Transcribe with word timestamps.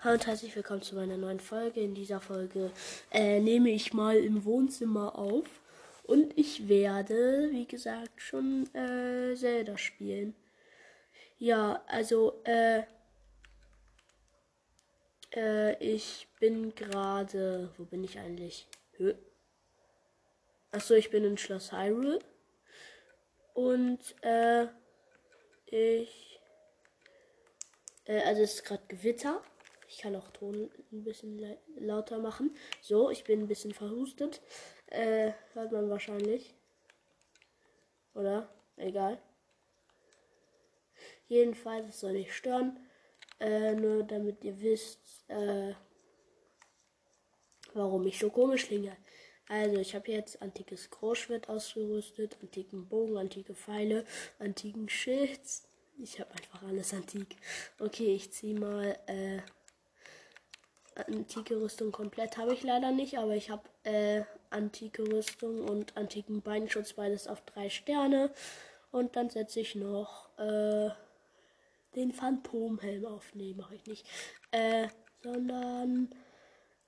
Hallo 0.00 0.14
und 0.14 0.28
herzlich 0.28 0.54
willkommen 0.54 0.80
zu 0.80 0.94
meiner 0.94 1.16
neuen 1.16 1.40
Folge. 1.40 1.80
In 1.80 1.92
dieser 1.92 2.20
Folge 2.20 2.70
äh, 3.10 3.40
nehme 3.40 3.70
ich 3.70 3.92
mal 3.92 4.16
im 4.16 4.44
Wohnzimmer 4.44 5.18
auf 5.18 5.44
und 6.04 6.38
ich 6.38 6.68
werde, 6.68 7.48
wie 7.50 7.66
gesagt, 7.66 8.22
schon 8.22 8.72
äh, 8.76 9.34
Zelda 9.34 9.76
spielen. 9.76 10.36
Ja, 11.38 11.82
also 11.88 12.40
äh, 12.44 12.84
äh, 15.34 15.76
ich 15.84 16.28
bin 16.38 16.76
gerade, 16.76 17.72
wo 17.76 17.84
bin 17.84 18.04
ich 18.04 18.20
eigentlich? 18.20 18.68
Hö? 18.98 19.14
Achso, 20.70 20.94
ich 20.94 21.10
bin 21.10 21.24
in 21.24 21.38
Schloss 21.38 21.72
Hyrule 21.72 22.20
und 23.52 23.98
äh, 24.22 24.68
ich, 25.66 26.38
äh, 28.04 28.22
also 28.22 28.42
es 28.42 28.54
ist 28.54 28.64
gerade 28.64 28.84
Gewitter. 28.86 29.42
Ich 29.88 29.98
kann 29.98 30.14
auch 30.14 30.28
Ton 30.30 30.70
ein 30.92 31.02
bisschen 31.02 31.56
lauter 31.78 32.18
machen. 32.18 32.54
So, 32.82 33.10
ich 33.10 33.24
bin 33.24 33.40
ein 33.40 33.48
bisschen 33.48 33.72
verhustet. 33.72 34.42
Äh, 34.86 35.32
hört 35.54 35.72
man 35.72 35.88
wahrscheinlich. 35.88 36.54
Oder? 38.14 38.48
Egal. 38.76 39.18
Jedenfalls, 41.26 41.88
es 41.88 42.00
soll 42.00 42.12
nicht 42.12 42.34
stören. 42.34 42.78
Äh, 43.40 43.74
nur 43.74 44.02
damit 44.02 44.44
ihr 44.44 44.60
wisst, 44.60 45.24
äh, 45.28 45.72
warum 47.72 48.06
ich 48.06 48.18
so 48.18 48.28
komisch 48.28 48.66
klinge. 48.66 48.96
Also, 49.48 49.78
ich 49.78 49.94
habe 49.94 50.12
jetzt 50.12 50.42
antikes 50.42 50.90
Großschwert 50.90 51.48
ausgerüstet, 51.48 52.36
antiken 52.42 52.88
Bogen, 52.88 53.16
antike 53.16 53.54
Pfeile, 53.54 54.04
antiken 54.38 54.88
Schild. 54.90 55.40
Ich 55.98 56.20
habe 56.20 56.30
einfach 56.32 56.62
alles 56.64 56.92
antik. 56.92 57.36
Okay, 57.78 58.14
ich 58.14 58.30
ziehe 58.32 58.58
mal 58.58 58.98
äh, 59.06 59.38
antike 61.06 61.60
Rüstung 61.60 61.92
komplett 61.92 62.36
habe 62.36 62.52
ich 62.52 62.62
leider 62.62 62.90
nicht, 62.90 63.18
aber 63.18 63.34
ich 63.34 63.50
habe 63.50 63.62
äh, 63.84 64.22
antike 64.50 65.02
Rüstung 65.02 65.68
und 65.68 65.96
antiken 65.96 66.42
Beinschutz 66.42 66.94
beides 66.94 67.28
auf 67.28 67.40
drei 67.42 67.70
Sterne. 67.70 68.32
Und 68.90 69.16
dann 69.16 69.30
setze 69.30 69.60
ich 69.60 69.74
noch 69.74 70.30
äh, 70.38 70.90
den 71.94 72.12
Phantomhelm 72.12 73.04
auf. 73.06 73.34
Nee, 73.34 73.54
mache 73.54 73.74
ich 73.74 73.86
nicht. 73.86 74.06
Äh, 74.50 74.88
sondern 75.22 76.10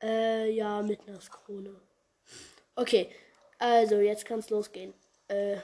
äh, 0.02 0.50
ja, 0.50 0.82
Krone. 1.30 1.80
Okay, 2.74 3.10
also 3.58 3.96
jetzt 3.96 4.24
kann 4.24 4.38
es 4.38 4.50
losgehen. 4.50 4.94
Äh, 5.28 5.58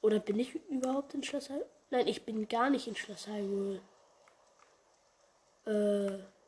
oder 0.00 0.20
bin 0.20 0.38
ich 0.38 0.54
überhaupt 0.70 1.14
in 1.14 1.22
Schloss? 1.22 1.50
Nein, 1.90 2.06
ich 2.06 2.24
bin 2.24 2.48
gar 2.48 2.70
nicht 2.70 2.86
in 2.86 2.96
Schloss 2.96 3.26
Hyrule. 3.26 3.82
Äh. 5.66 6.39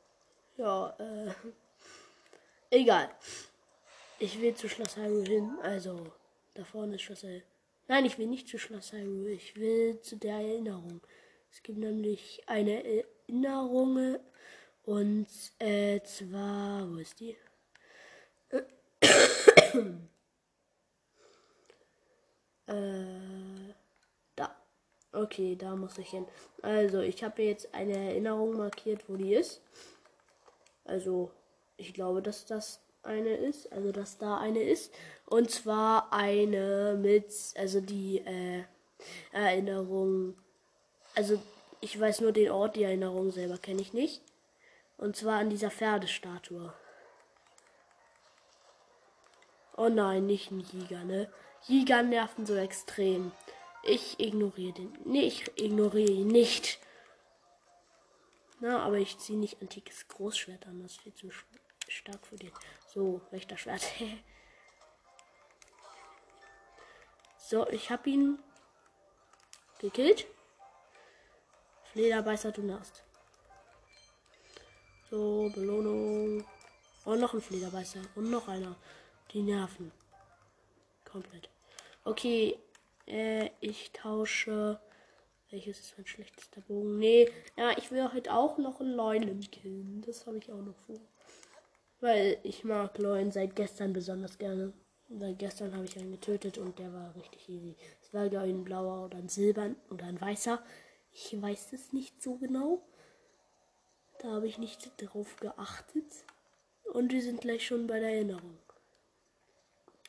Ja, 0.57 0.95
äh. 0.99 1.33
Egal. 2.71 3.11
Ich 4.19 4.41
will 4.41 4.55
zu 4.55 4.69
Schloss 4.69 4.97
Hyrule 4.97 5.29
hin. 5.29 5.59
Also, 5.63 6.07
da 6.55 6.65
vorne 6.65 6.95
ist 6.97 7.03
Schloss 7.03 7.23
Hyrule. 7.23 7.43
Nein, 7.89 8.05
ich 8.05 8.19
will 8.19 8.27
nicht 8.27 8.49
zu 8.49 8.59
Schloss 8.59 8.93
Hyrule. 8.93 9.31
Ich 9.31 9.57
will 9.57 10.01
zu 10.01 10.17
der 10.17 10.37
Erinnerung. 10.37 11.01
Es 11.51 11.63
gibt 11.63 11.79
nämlich 11.79 12.43
eine 12.47 12.85
Erinnerung. 12.85 14.19
Und 14.85 15.29
äh, 15.59 16.01
zwar, 16.03 16.91
wo 16.91 16.97
ist 16.97 17.21
die? 17.21 17.37
äh, 22.67 23.75
da. 24.37 24.57
Okay, 25.13 25.57
da 25.57 25.77
muss 25.77 25.99
ich 25.99 26.11
hin. 26.11 26.27
Also, 26.63 27.01
ich 27.01 27.23
habe 27.25 27.43
jetzt 27.43 27.75
eine 27.75 27.97
Erinnerung 27.97 28.57
markiert, 28.57 29.09
wo 29.09 29.17
die 29.17 29.35
ist. 29.35 29.61
Also, 30.85 31.31
ich 31.77 31.95
glaube, 31.95 32.23
dass 32.23 32.47
das 32.47 32.81
eine 33.03 33.35
ist, 33.35 33.73
also 33.73 33.93
dass 33.93 34.19
da 34.19 34.39
eine 34.39 34.63
ist. 34.63 34.93
Und 35.27 35.51
zwar 35.51 36.13
eine 36.13 36.97
mit, 37.01 37.33
also 37.57 37.81
die 37.81 38.19
äh, 38.19 38.65
Erinnerung, 39.33 40.37
also 41.15 41.41
ich 41.81 41.99
weiß 41.99 42.21
nur 42.21 42.33
den 42.33 42.51
Ort, 42.51 42.77
die 42.77 42.85
Erinnerung 42.85 43.31
selber 43.33 43.59
kenne 43.59 43.83
ich 43.83 43.93
nicht. 43.93 44.23
Und 44.99 45.17
zwar 45.17 45.39
an 45.41 45.51
dieser 45.51 45.71
Pferdestatue. 45.71 46.73
Oh 49.77 49.89
nein, 49.89 50.27
nicht 50.27 50.51
ein 50.51 50.61
Jäger, 50.61 51.05
ne? 51.05 51.29
Jäger 51.67 52.03
nerven 52.03 52.47
so 52.47 52.55
extrem. 52.55 53.33
Ich 53.83 54.21
ignoriere 54.21 54.75
den. 54.75 54.97
Nee, 55.05 55.23
ich 55.23 55.51
ignoriere 55.57 56.13
ihn 56.13 56.29
nicht. 56.29 56.79
Na, 58.63 58.79
aber 58.79 58.99
ich 58.99 59.19
ziehe 59.19 59.41
nicht 59.41 59.61
antikes 59.61 60.07
Großschwert 60.07 60.69
an. 60.69 60.81
Das 60.81 60.93
ist 60.93 61.01
viel 61.01 61.13
zu 61.15 61.31
stark 61.89 62.25
für 62.25 62.37
den. 62.37 62.53
So, 62.87 63.21
Wächterschwert. 63.33 63.83
so, 67.39 67.69
ich 67.71 67.91
habe 67.91 68.09
ihn 68.09 68.39
gekillt. 69.81 70.29
Flederbeißer, 71.93 72.53
du 72.53 72.73
hast. 72.73 73.03
So, 75.11 75.51
Belohnung. 75.53 76.47
Und 77.05 77.21
noch 77.21 77.35
ein 77.35 77.43
Flederbeißer. 77.43 78.03
Und 78.15 78.31
noch 78.31 78.47
einer. 78.47 78.77
Die 79.33 79.43
nerven. 79.43 79.91
Komplett. 81.05 81.51
Okay, 82.05 82.61
äh, 83.09 83.51
ich 83.59 83.91
tausche 83.91 84.81
welches 85.53 85.81
ist 85.81 85.99
mein 85.99 86.07
schlechtester 86.07 86.61
Bogen? 86.63 86.99
Nee, 86.99 87.31
ja, 87.57 87.77
ich 87.77 87.91
will 87.91 88.13
heute 88.13 88.33
auch 88.33 88.59
noch 88.59 88.81
einen 88.81 88.95
Leunen 88.95 89.41
killen. 89.51 90.03
Das 90.07 90.27
habe 90.27 90.39
ich 90.39 90.51
auch 90.51 90.63
noch 90.63 90.77
vor. 90.87 90.99
Weil 92.01 92.39
ich 92.43 92.65
mag 92.65 92.99
Leuen 92.99 93.31
seit 93.31 93.55
gestern 93.55 93.93
besonders 93.93 94.39
gerne. 94.39 94.73
Seit 95.11 95.39
gestern 95.39 95.77
habe 95.77 95.85
ich 95.85 95.97
einen 95.99 96.11
getötet 96.11 96.57
und 96.57 96.79
der 96.79 96.93
war 96.93 97.15
richtig 97.15 97.49
easy. 97.49 97.77
Es 98.01 98.13
war, 98.15 98.29
glaube 98.29 98.47
ein 98.47 98.65
blauer 98.65 99.05
oder 99.05 99.19
ein 99.19 99.29
silbern 99.29 99.77
oder 99.91 100.07
ein 100.07 100.21
weißer. 100.21 100.63
Ich 101.13 101.41
weiß 101.41 101.75
es 101.75 101.93
nicht 101.93 102.23
so 102.23 102.37
genau. 102.37 102.83
Da 104.21 104.31
habe 104.31 104.47
ich 104.47 104.59
nicht 104.59 104.91
drauf 104.97 105.37
geachtet. 105.37 106.25
Und 106.93 107.13
wir 107.13 107.23
sind 107.23 107.43
gleich 107.43 107.67
schon 107.67 107.87
bei 107.87 108.01
der 108.01 108.15
Erinnerung. 108.15 108.59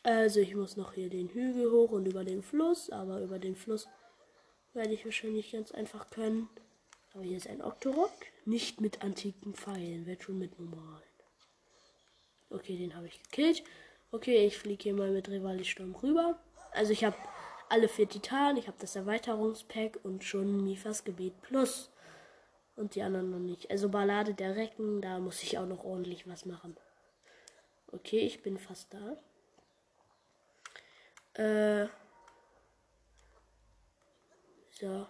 Also 0.03 0.39
ich 0.39 0.55
muss 0.55 0.77
noch 0.77 0.93
hier 0.93 1.09
den 1.09 1.29
Hügel 1.29 1.71
hoch 1.71 1.91
und 1.91 2.05
über 2.05 2.23
den 2.23 2.41
Fluss, 2.41 2.89
aber 2.89 3.21
über 3.21 3.39
den 3.39 3.55
Fluss 3.55 3.87
werde 4.73 4.93
ich 4.93 5.05
wahrscheinlich 5.05 5.51
ganz 5.51 5.71
einfach 5.71 6.09
können. 6.09 6.49
Aber 7.13 7.23
hier 7.23 7.37
ist 7.37 7.47
ein 7.47 7.61
Octorok. 7.61 8.11
Nicht 8.45 8.81
mit 8.81 9.03
antiken 9.03 9.53
Pfeilen, 9.53 10.05
wird 10.05 10.23
schon 10.23 10.39
mit 10.39 10.59
normalen. 10.59 11.01
Okay, 12.49 12.77
den 12.77 12.95
habe 12.95 13.07
ich 13.07 13.21
gekillt. 13.23 13.63
Okay, 14.11 14.45
ich 14.45 14.57
fliege 14.57 14.83
hier 14.83 14.93
mal 14.93 15.11
mit 15.11 15.29
Rivali-Sturm 15.29 15.95
rüber. 15.95 16.39
Also 16.71 16.91
ich 16.91 17.03
habe 17.03 17.15
alle 17.69 17.87
vier 17.87 18.07
Titanen, 18.07 18.57
ich 18.57 18.67
habe 18.67 18.77
das 18.79 18.95
Erweiterungspack 18.95 19.99
und 20.03 20.23
schon 20.23 20.63
Mifas 20.63 21.03
Gebet 21.03 21.41
Plus. 21.41 21.89
Und 22.75 22.95
die 22.95 23.01
anderen 23.01 23.29
noch 23.29 23.39
nicht. 23.39 23.69
Also 23.71 23.89
Ballade 23.89 24.33
der 24.33 24.55
Recken, 24.55 25.01
da 25.01 25.19
muss 25.19 25.43
ich 25.43 25.57
auch 25.57 25.65
noch 25.65 25.83
ordentlich 25.83 26.27
was 26.27 26.45
machen. 26.45 26.75
Okay, 27.91 28.19
ich 28.19 28.41
bin 28.41 28.57
fast 28.57 28.93
da. 28.93 29.17
Äh. 31.83 31.87
So. 34.83 35.07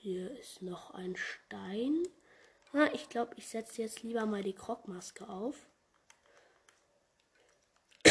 Hier 0.00 0.36
ist 0.36 0.60
noch 0.60 0.90
ein 0.90 1.14
Stein. 1.14 2.02
Ah, 2.72 2.88
ich 2.94 3.08
glaube, 3.08 3.34
ich 3.36 3.46
setze 3.46 3.80
jetzt 3.80 4.02
lieber 4.02 4.26
mal 4.26 4.42
die 4.42 4.56
Krogmaske 4.56 5.28
auf. 5.28 5.54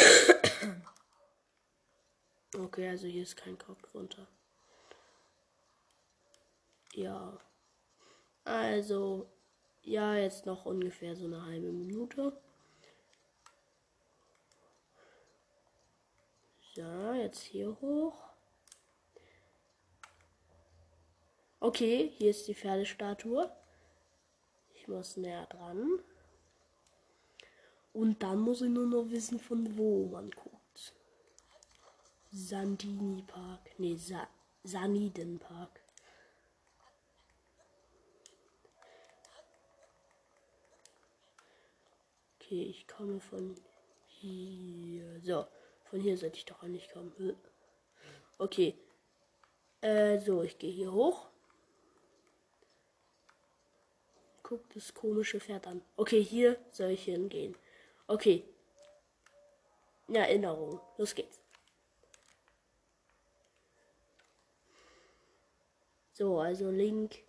Okay, 2.54 2.88
also 2.88 3.08
hier 3.08 3.24
ist 3.24 3.36
kein 3.36 3.58
Krog 3.58 3.82
drunter. 3.82 4.28
Ja. 6.94 7.38
Also, 8.46 9.30
ja, 9.82 10.16
jetzt 10.16 10.46
noch 10.46 10.66
ungefähr 10.66 11.16
so 11.16 11.26
eine 11.26 11.46
halbe 11.46 11.72
Minute. 11.72 12.38
So, 16.76 17.14
jetzt 17.14 17.40
hier 17.40 17.78
hoch. 17.82 18.31
Okay, 21.64 22.12
hier 22.18 22.32
ist 22.32 22.48
die 22.48 22.56
Pferdestatue. 22.56 23.52
Ich 24.74 24.88
muss 24.88 25.16
näher 25.16 25.46
dran. 25.46 26.00
Und 27.94 28.24
dann 28.24 28.40
muss 28.40 28.64
ich 28.64 28.70
nur 28.70 28.88
noch 28.88 29.12
wissen, 29.12 29.40
von 29.40 29.78
wo 29.78 30.08
man 30.08 30.32
guckt. 30.32 30.96
Sandini 32.32 33.22
Park. 33.22 33.60
Nee, 33.78 33.96
Sa 33.96 34.28
Saniden 34.64 35.38
Park. 35.38 35.82
Okay, 42.40 42.64
ich 42.64 42.88
komme 42.88 43.20
von 43.20 43.56
hier. 44.08 45.22
So, 45.22 45.46
von 45.84 46.00
hier 46.00 46.18
sollte 46.18 46.38
ich 46.38 46.46
doch 46.46 46.64
nicht 46.64 46.92
kommen. 46.92 47.36
Okay. 48.40 48.80
Äh, 49.82 50.18
so, 50.18 50.42
ich 50.42 50.58
gehe 50.58 50.72
hier 50.72 50.92
hoch. 50.92 51.31
Guckt 54.52 54.76
das 54.76 54.94
komische 54.94 55.40
Pferd 55.40 55.66
an. 55.66 55.82
Okay, 55.96 56.22
hier 56.22 56.58
soll 56.72 56.90
ich 56.90 57.06
hingehen. 57.06 57.56
Okay. 58.06 58.44
Erinnerung. 60.10 60.82
Los 60.98 61.16
geht's. 61.16 61.40
So, 66.12 66.42
also 66.42 66.70
Link. 66.70 67.24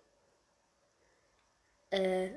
Äh, 1.91 2.31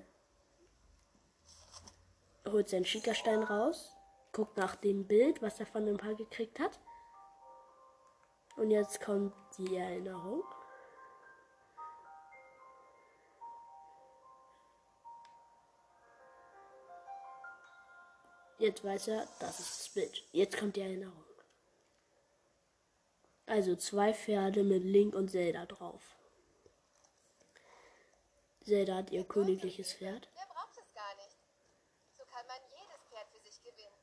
holt 2.49 2.69
seinen 2.69 2.85
Schickerstein 2.85 3.43
raus. 3.43 3.93
Guckt 4.31 4.57
nach 4.57 4.77
dem 4.77 5.05
Bild, 5.05 5.43
was 5.43 5.59
er 5.59 5.67
von 5.67 5.85
dem 5.85 5.97
Paar 5.97 6.15
gekriegt 6.15 6.61
hat. 6.61 6.79
Und 8.55 8.71
jetzt 8.71 9.01
kommt 9.01 9.35
die 9.59 9.75
Erinnerung. 9.75 10.45
Jetzt 18.67 18.83
weiß 18.83 19.07
er, 19.15 19.29
das 19.39 19.61
ist 19.61 19.79
das 19.79 19.89
Bild. 19.91 20.25
Jetzt 20.33 20.59
kommt 20.59 20.75
die 20.75 20.81
Erinnerung. 20.81 21.25
Also 23.47 23.77
zwei 23.77 24.13
Pferde 24.13 24.65
mit 24.65 24.83
Link 24.83 25.15
und 25.15 25.31
Zelda 25.31 25.67
drauf. 25.67 26.03
Zelda 28.65 28.97
hat 28.97 29.11
ihr 29.13 29.23
königliches 29.23 29.93
Pferd. 29.93 30.29
Wer 30.35 30.47
braucht 30.53 30.77
es 30.77 30.93
gar 30.95 31.15
nicht? 31.15 31.39
So 32.19 32.25
kann 32.25 32.45
man 32.49 32.59
jedes 32.75 33.07
Pferd 33.09 33.31
für 33.31 33.39
sich 33.39 33.63
gewinnen. 33.63 34.03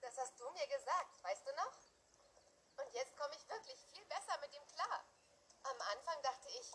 Das 0.00 0.16
hast 0.16 0.40
du 0.40 0.48
mir 0.48 0.66
gesagt, 0.66 1.22
weißt 1.22 1.46
du 1.46 1.52
noch? 1.56 1.76
Und 2.80 2.94
jetzt 2.94 3.14
komme 3.18 3.34
ich 3.36 3.46
wirklich 3.46 3.76
viel 3.92 4.06
besser 4.06 4.40
mit 4.40 4.56
ihm 4.56 4.66
klar. 4.72 5.04
Am 5.64 5.76
Anfang 5.92 6.16
dachte 6.22 6.48
ich, 6.58 6.72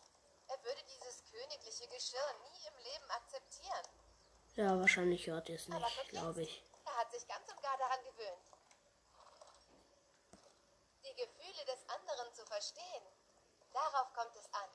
er 0.53 0.63
würde 0.63 0.83
dieses 0.85 1.23
königliche 1.31 1.87
Geschirr 1.87 2.29
nie 2.45 2.67
im 2.67 2.77
Leben 2.93 3.09
akzeptieren. 3.09 4.04
Ja, 4.55 4.79
wahrscheinlich 4.79 5.27
hört 5.27 5.49
ihr 5.49 5.55
es 5.55 5.67
nicht, 5.67 6.09
glaube 6.09 6.43
ich. 6.43 6.63
Er 6.85 6.97
hat 6.97 7.11
sich 7.11 7.27
ganz 7.27 7.51
und 7.51 7.61
gar 7.61 7.77
daran 7.77 7.99
gewöhnt. 8.05 8.51
Die 11.03 11.13
Gefühle 11.15 11.65
des 11.65 11.89
anderen 11.89 12.33
zu 12.33 12.45
verstehen, 12.45 13.03
darauf 13.73 14.13
kommt 14.13 14.35
es 14.37 14.45
an. 14.53 14.69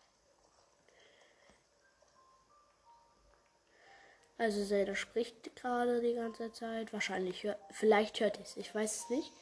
Also 4.36 4.64
Zelda 4.64 4.94
spricht 4.94 5.54
gerade 5.56 6.00
die 6.00 6.14
ganze 6.14 6.52
Zeit. 6.52 6.92
Wahrscheinlich 6.92 7.42
hört, 7.44 7.58
vielleicht 7.70 8.20
hört 8.20 8.38
ihr 8.38 8.44
es. 8.44 8.56
Ich 8.56 8.74
weiß 8.74 8.96
es 8.96 9.10
nicht, 9.10 9.32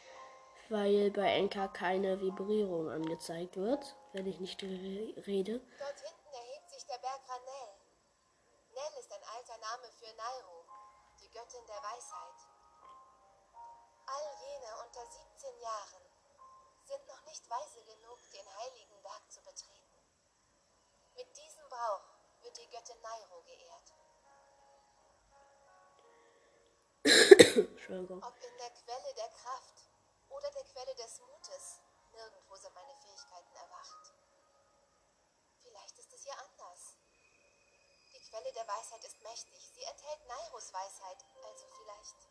weil 0.69 1.11
bei 1.11 1.35
Enka 1.35 1.69
keine 1.69 2.21
Vibrierung 2.21 2.91
angezeigt 2.91 3.57
wird, 3.57 3.97
wenn 4.13 4.27
ich 4.27 4.41
nicht 4.41 4.63
re 4.63 5.15
rede. 5.27 5.61
Dort 5.79 6.01
hinten 6.01 6.33
erhebt 6.33 6.71
sich 6.71 6.85
der 6.87 6.99
Berg 6.99 7.21
Ranel. 7.29 7.75
Nell 8.75 9.01
ist 9.01 9.13
ein 9.13 9.23
alter 9.37 9.59
Name 9.89 9.93
für 9.93 10.15
Nairo, 10.17 10.67
die 11.21 11.31
Göttin 11.31 11.65
der 11.67 11.83
Weisheit. 11.83 12.37
All 14.07 14.37
jene 14.41 14.79
unter 14.85 15.07
17 15.07 15.61
Jahren 15.61 16.03
sind 16.85 17.07
noch 17.07 17.23
nicht 17.23 17.49
weise 17.49 17.85
genug, 17.85 18.19
den 18.33 18.57
heiligen 18.59 19.03
Berg 19.03 19.31
zu 19.31 19.43
betreten. 19.43 20.05
Mit 21.15 21.37
diesem 21.37 21.69
Brauch 21.69 22.05
wird 22.41 22.57
die 22.57 22.69
Göttin 22.69 23.01
Nairo 23.01 23.43
geehrt. 23.43 23.95
Ob 27.05 28.37
in 28.45 28.59
der 28.59 28.71
Quelle 28.71 29.15
der 29.15 29.29
Kraft 29.31 29.89
oder 30.29 30.51
der 30.51 30.65
Quelle 30.65 30.95
des 30.97 31.21
Mutes, 31.21 31.81
nirgendwo 32.13 32.57
sind 32.57 32.75
meine 32.75 32.95
Fähigkeiten 32.97 33.57
erwacht. 33.57 34.13
Vielleicht 35.63 35.99
ist 35.99 36.13
es 36.13 36.23
hier 36.25 36.39
anders. 36.39 36.58
Die 38.29 38.31
Quelle 38.31 38.53
der 38.53 38.69
Weisheit 38.69 39.03
ist 39.05 39.23
mächtig. 39.23 39.73
Sie 39.75 39.83
enthält 39.85 40.27
Nairos 40.27 40.71
Weisheit, 40.75 41.25
also 41.45 41.67
vielleicht. 41.79 42.29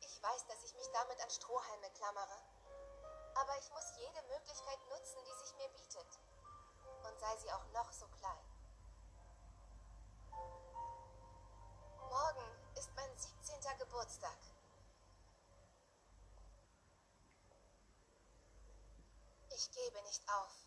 Ich 0.00 0.22
weiß, 0.22 0.46
dass 0.46 0.62
ich 0.64 0.74
mich 0.74 0.88
damit 0.92 1.18
an 1.22 1.30
Strohhalme 1.30 1.90
klammere. 1.92 2.42
Aber 3.36 3.58
ich 3.58 3.70
muss 3.70 3.96
jede 3.96 4.22
Möglichkeit 4.28 4.78
nutzen, 4.90 5.18
die 5.24 5.46
sich 5.46 5.54
mir 5.56 5.68
bietet. 5.70 6.06
Und 7.08 7.18
sei 7.18 7.36
sie 7.38 7.50
auch 7.52 7.64
noch 7.72 7.90
so 7.90 8.06
klein. 8.08 8.44
Morgen 12.10 12.76
ist 12.76 12.90
mein 12.94 13.16
17. 13.16 13.78
Geburtstag. 13.78 14.36
Ich 19.48 19.70
gebe 19.70 20.02
nicht 20.02 20.28
auf. 20.28 20.63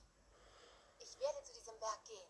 Ich 1.18 1.24
werde 1.24 1.44
zu 1.44 1.54
diesem 1.54 1.80
Berg 1.80 2.06
gehen. 2.06 2.28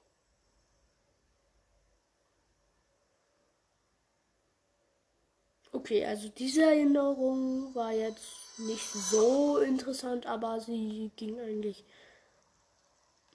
Okay, 5.74 6.06
also 6.06 6.30
diese 6.30 6.64
Erinnerung 6.64 7.76
war 7.76 7.92
jetzt 7.92 8.26
nicht 8.58 8.90
so 8.92 9.60
interessant, 9.60 10.26
aber 10.26 10.60
sie 10.60 11.12
ging 11.16 11.40
eigentlich. 11.40 11.84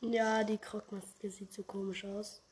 Ja, 0.01 0.43
die 0.43 0.59
Krogmaske 0.59 1.31
sieht 1.31 1.53
so 1.53 1.63
komisch 1.63 2.05
aus. 2.05 2.43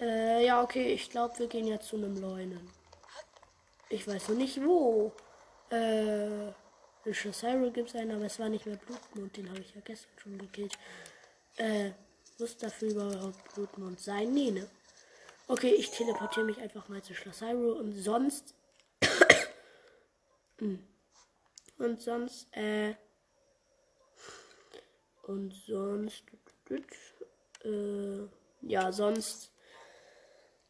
Äh, 0.00 0.46
ja, 0.46 0.62
okay, 0.62 0.94
ich 0.94 1.10
glaube, 1.10 1.38
wir 1.38 1.46
gehen 1.48 1.66
jetzt 1.66 1.88
zu 1.88 1.96
einem 1.96 2.16
Leunen. 2.16 2.70
Ich 3.90 4.08
weiß 4.08 4.30
noch 4.30 4.36
nicht 4.36 4.64
wo. 4.64 5.12
Äh, 5.70 6.48
in 7.04 7.12
Shosiro 7.12 7.70
gibt 7.70 7.90
es 7.90 7.96
einen, 7.96 8.12
aber 8.12 8.24
es 8.24 8.38
war 8.38 8.48
nicht 8.48 8.64
mehr 8.64 8.76
Blutmond, 8.76 9.36
den 9.36 9.50
habe 9.50 9.60
ich 9.60 9.74
ja 9.74 9.80
gestern 9.82 10.18
schon 10.18 10.38
gekillt. 10.38 10.78
Äh, 11.56 11.90
muss 12.38 12.56
dafür 12.56 12.90
überhaupt 12.90 13.54
Blutmond 13.54 14.00
sein? 14.00 14.32
Nee, 14.32 14.50
ne? 14.50 14.66
Okay, 15.46 15.74
ich 15.74 15.90
teleportiere 15.90 16.46
mich 16.46 16.58
einfach 16.58 16.88
mal 16.88 17.02
zu 17.02 17.14
Schloss 17.14 17.42
Hyrule 17.42 17.74
und 17.74 17.92
sonst. 17.92 18.54
Hm. 20.58 20.78
und 21.78 22.00
sonst, 22.00 22.46
äh. 22.56 22.94
Und 25.24 25.52
sonst. 25.66 26.22
Äh, 27.64 28.28
ja, 28.62 28.92
sonst. 28.92 29.50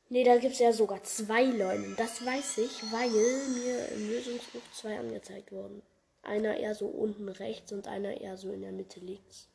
Nee, 0.08 0.24
da 0.24 0.38
gibt 0.38 0.54
es 0.54 0.58
ja 0.60 0.72
sogar 0.72 1.02
zwei 1.04 1.44
Leunen. 1.44 1.96
Das 1.96 2.24
weiß 2.24 2.58
ich, 2.58 2.82
weil 2.90 3.10
mir 3.10 3.88
im 3.90 4.08
Lösungsbuch 4.08 4.62
zwei 4.72 4.98
angezeigt 4.98 5.52
wurden. 5.52 5.82
Einer 6.22 6.56
eher 6.56 6.74
so 6.74 6.86
unten 6.86 7.28
rechts 7.28 7.72
und 7.72 7.86
einer 7.86 8.20
eher 8.20 8.38
so 8.38 8.52
in 8.52 8.62
der 8.62 8.72
Mitte 8.72 9.00
links. 9.00 9.48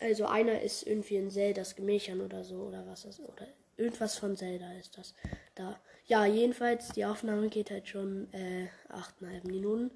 Also 0.00 0.26
einer 0.26 0.60
ist 0.62 0.86
irgendwie 0.86 1.16
in 1.16 1.30
Zeldas 1.30 1.76
Gemächern 1.76 2.20
oder 2.20 2.42
so 2.42 2.56
oder 2.62 2.86
was 2.86 3.02
das 3.02 3.20
oder 3.20 3.46
irgendwas 3.76 4.18
von 4.18 4.36
Zelda 4.36 4.72
ist 4.74 4.96
das 4.98 5.14
da. 5.54 5.80
Ja, 6.06 6.24
jedenfalls 6.26 6.88
die 6.88 7.04
Aufnahme 7.04 7.48
geht 7.48 7.70
halt 7.70 7.88
schon 7.88 8.32
äh, 8.32 8.68
8,5 8.88 9.46
Minuten. 9.46 9.90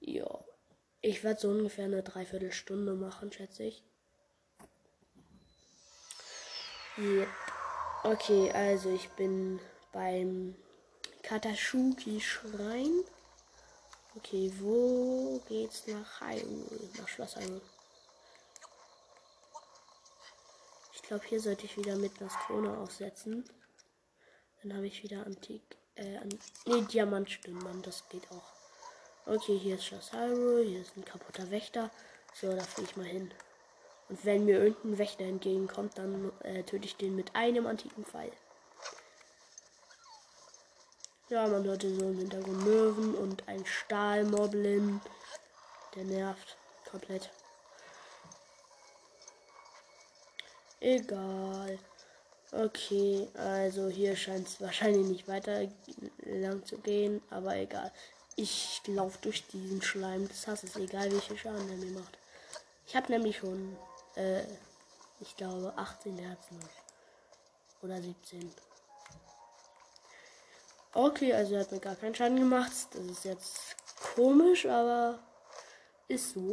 Ja, 0.00 0.44
ich 1.00 1.24
werde 1.24 1.40
so 1.40 1.48
ungefähr 1.48 1.86
eine 1.86 2.02
Dreiviertelstunde 2.02 2.94
machen, 2.94 3.32
schätze 3.32 3.64
ich. 3.64 3.84
Ja. 6.96 7.26
Okay, 8.04 8.50
also 8.52 8.92
ich 8.92 9.08
bin 9.10 9.60
beim 9.92 10.54
Katashuki 11.22 12.20
Schrein. 12.20 13.04
Okay, 14.16 14.52
wo 14.58 15.40
geht's 15.48 15.86
nach 15.86 16.20
Hyrule? 16.20 16.90
Nach 16.98 17.08
Schloss 17.08 17.36
Hyrule. 17.36 17.62
Ich 20.94 21.01
glaube, 21.12 21.28
hier 21.28 21.40
sollte 21.40 21.66
ich 21.66 21.76
wieder 21.76 21.96
mit 21.96 22.18
das 22.22 22.32
Krone 22.38 22.74
aufsetzen. 22.78 23.44
Dann 24.62 24.74
habe 24.74 24.86
ich 24.86 25.02
wieder 25.02 25.26
Antik. 25.26 25.60
Äh, 25.94 26.20
nee, 26.64 26.80
Diamantstimmen, 26.90 27.82
das 27.82 28.08
geht 28.08 28.26
auch. 28.30 28.54
Okay, 29.26 29.58
hier 29.58 29.74
ist 29.74 29.84
Schloss 29.84 30.14
Hyrule, 30.14 30.62
hier 30.62 30.80
ist 30.80 30.96
ein 30.96 31.04
kaputter 31.04 31.50
Wächter. 31.50 31.90
So, 32.32 32.50
da 32.56 32.62
fliege 32.62 32.88
ich 32.90 32.96
mal 32.96 33.04
hin. 33.04 33.30
Und 34.08 34.24
wenn 34.24 34.46
mir 34.46 34.58
irgendein 34.62 34.96
Wächter 34.96 35.24
entgegenkommt, 35.24 35.98
dann 35.98 36.32
äh, 36.44 36.62
töte 36.62 36.86
ich 36.86 36.96
den 36.96 37.14
mit 37.14 37.36
einem 37.36 37.66
antiken 37.66 38.06
Pfeil. 38.06 38.32
Ja, 41.28 41.46
man 41.46 41.64
hörte 41.64 41.94
so 41.94 42.08
im 42.08 42.18
Hintergrund 42.18 42.64
Möwen 42.64 43.14
und 43.16 43.48
ein 43.48 43.66
Stahlmoblin. 43.66 45.02
Der 45.94 46.04
nervt 46.04 46.56
komplett. 46.90 47.30
Egal. 50.82 51.78
Okay, 52.50 53.28
also 53.34 53.88
hier 53.88 54.16
scheint 54.16 54.48
es 54.48 54.60
wahrscheinlich 54.60 55.06
nicht 55.06 55.28
weiter 55.28 55.68
lang 56.24 56.66
zu 56.66 56.76
gehen, 56.78 57.22
aber 57.30 57.54
egal. 57.56 57.92
Ich 58.34 58.82
laufe 58.86 59.16
durch 59.22 59.46
diesen 59.46 59.80
Schleim 59.80 60.26
des 60.26 60.44
Hasses, 60.48 60.74
egal 60.74 61.12
welche 61.12 61.38
Schaden 61.38 61.70
er 61.70 61.76
mir 61.76 61.92
macht. 61.92 62.18
Ich 62.84 62.96
habe 62.96 63.12
nämlich 63.12 63.38
schon, 63.38 63.76
äh, 64.16 64.42
ich 65.20 65.36
glaube, 65.36 65.72
18 65.76 66.18
Herzen. 66.18 66.58
Oder 67.80 68.02
17. 68.02 68.52
Okay, 70.94 71.32
also 71.32 71.54
er 71.54 71.60
hat 71.60 71.70
mir 71.70 71.78
gar 71.78 71.94
keinen 71.94 72.16
Schaden 72.16 72.40
gemacht. 72.40 72.72
Das 72.90 73.04
ist 73.04 73.24
jetzt 73.24 73.76
komisch, 74.16 74.66
aber 74.66 75.20
ist 76.08 76.34
so. 76.34 76.52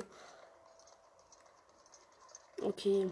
Okay, 2.61 3.11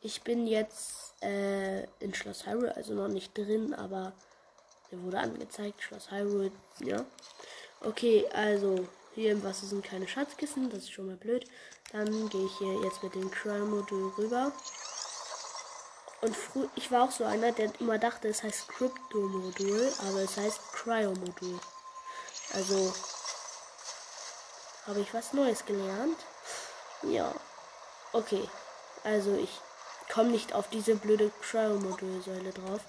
Ich 0.00 0.22
bin 0.22 0.46
jetzt 0.46 1.14
äh, 1.22 1.82
in 1.98 2.14
Schloss 2.14 2.46
Hyrule, 2.46 2.74
also 2.76 2.94
noch 2.94 3.08
nicht 3.08 3.36
drin, 3.36 3.74
aber 3.74 4.12
mir 4.90 5.02
wurde 5.02 5.18
angezeigt, 5.18 5.82
Schloss 5.82 6.10
Hyrule, 6.10 6.52
ja. 6.80 7.04
Okay, 7.80 8.26
also 8.32 8.86
hier 9.14 9.32
im 9.32 9.42
Wasser 9.42 9.66
sind 9.66 9.84
keine 9.84 10.06
Schatzkissen, 10.06 10.70
das 10.70 10.84
ist 10.84 10.92
schon 10.92 11.06
mal 11.06 11.16
blöd. 11.16 11.44
Dann 11.92 12.28
gehe 12.28 12.44
ich 12.44 12.58
hier 12.58 12.80
jetzt 12.84 13.02
mit 13.02 13.14
dem 13.14 13.30
Cryo-Modul 13.30 14.12
rüber. 14.18 14.52
Und 16.20 16.36
früh, 16.36 16.68
ich 16.76 16.90
war 16.90 17.04
auch 17.04 17.10
so 17.10 17.24
einer, 17.24 17.52
der 17.52 17.72
immer 17.80 17.98
dachte, 17.98 18.28
es 18.28 18.42
heißt 18.42 18.68
Crypto-Modul, 18.68 19.92
aber 20.08 20.20
es 20.20 20.36
heißt 20.36 20.60
Cryo-Modul. 20.74 21.58
Also 22.54 22.92
habe 24.86 25.00
ich 25.00 25.12
was 25.12 25.32
Neues 25.32 25.64
gelernt. 25.64 26.18
Ja. 27.02 27.34
Okay. 28.12 28.48
Also 29.04 29.34
ich 29.36 29.60
komme 30.08 30.30
nicht 30.30 30.54
auf 30.54 30.68
diese 30.70 30.96
blöde 30.96 31.30
Cryo-Modulsäule 31.42 32.52
drauf. 32.52 32.80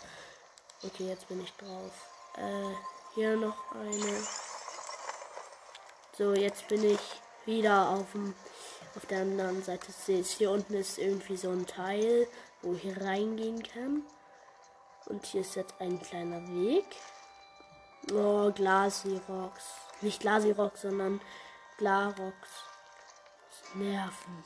Okay, 0.83 1.07
jetzt 1.07 1.27
bin 1.27 1.41
ich 1.41 1.53
drauf. 1.53 1.91
Äh, 2.37 2.75
hier 3.15 3.35
noch 3.35 3.71
eine. 3.75 4.23
So, 6.17 6.33
jetzt 6.33 6.67
bin 6.67 6.83
ich 6.83 6.99
wieder 7.45 7.89
auf 7.89 8.11
dem 8.13 8.33
auf 8.95 9.05
der 9.05 9.21
anderen 9.21 9.63
Seite 9.63 9.87
des 9.87 10.05
Sees. 10.05 10.31
Hier 10.31 10.51
unten 10.51 10.73
ist 10.73 10.97
irgendwie 10.97 11.37
so 11.37 11.49
ein 11.51 11.65
Teil, 11.65 12.27
wo 12.61 12.73
ich 12.73 12.99
reingehen 12.99 13.63
kann. 13.63 14.03
Und 15.05 15.25
hier 15.25 15.41
ist 15.41 15.55
jetzt 15.55 15.75
ein 15.79 16.01
kleiner 16.01 16.41
Weg. 16.49 16.85
Oh, 18.11 18.51
Glasirox. 18.51 19.63
Nicht 20.01 20.21
Glasirox, 20.21 20.81
sondern 20.81 21.21
Glarox. 21.77 22.35
Nerven. 23.75 24.43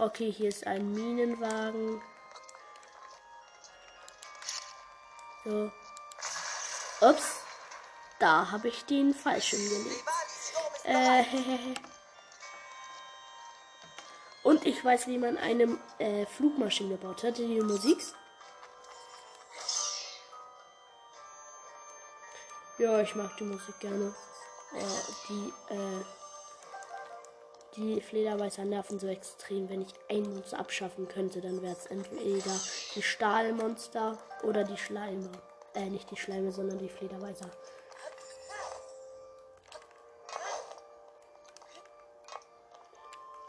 Okay, 0.00 0.30
hier 0.30 0.48
ist 0.48 0.64
ein 0.64 0.92
Minenwagen. 0.92 2.00
So. 5.44 5.72
Ups. 7.00 7.40
Da 8.20 8.48
habe 8.48 8.68
ich 8.68 8.84
den 8.84 9.12
falschen 9.12 9.58
gelegt. 9.58 10.04
Äh, 10.84 11.24
Und 14.44 14.64
ich 14.66 14.84
weiß, 14.84 15.08
wie 15.08 15.18
man 15.18 15.36
eine 15.36 15.76
äh, 15.98 16.26
Flugmaschine 16.26 16.96
baut. 16.96 17.24
Hört 17.24 17.40
ihr 17.40 17.48
die 17.48 17.60
Musik? 17.60 17.98
Ja, 22.78 23.00
ich 23.00 23.16
mag 23.16 23.36
die 23.36 23.44
Musik 23.44 23.80
gerne. 23.80 24.14
Äh, 24.74 25.12
die, 25.28 25.52
äh, 25.70 26.04
die 27.78 28.00
Flederweißer 28.00 28.64
nerven 28.64 28.98
so 28.98 29.06
extrem. 29.06 29.68
Wenn 29.68 29.82
ich 29.82 29.94
ein 30.10 30.34
Monster 30.34 30.58
abschaffen 30.58 31.08
könnte, 31.08 31.40
dann 31.40 31.62
wäre 31.62 31.72
es 31.72 31.86
entweder 31.86 32.52
die 32.94 33.02
Stahlmonster 33.02 34.18
oder 34.42 34.64
die 34.64 34.76
Schleime. 34.76 35.30
Äh, 35.74 35.88
nicht 35.88 36.10
die 36.10 36.16
Schleime, 36.16 36.50
sondern 36.50 36.78
die 36.78 36.88
Flederweißer. 36.88 37.48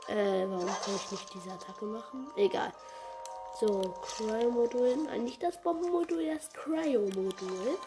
Äh, 0.07 0.45
warum 0.47 0.67
kann 0.67 0.95
ich 0.95 1.11
nicht 1.11 1.33
diese 1.33 1.51
Attacke 1.51 1.85
machen? 1.85 2.31
Egal. 2.35 2.71
So, 3.59 3.81
Cryo-Modul. 4.01 4.95
Nein, 5.05 5.23
nicht 5.23 5.41
das 5.41 5.59
Bombenmodul, 5.61 6.33
das 6.33 6.49
Cryo-Modul. 6.53 7.77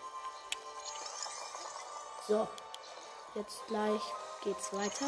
So. 2.26 2.46
Jetzt 3.34 3.66
gleich 3.66 4.02
geht's 4.42 4.72
weiter. 4.75 5.06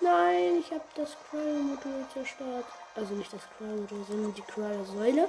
Nein, 0.00 0.58
ich 0.60 0.70
habe 0.70 0.84
das 0.94 1.16
Cryo-Modul 1.30 2.06
zerstört. 2.12 2.66
Also 2.94 3.14
nicht 3.14 3.32
das 3.32 3.42
Cryo-Modul, 3.56 4.04
sondern 4.08 4.34
die 4.34 4.42
Cryo-Säule. 4.42 5.26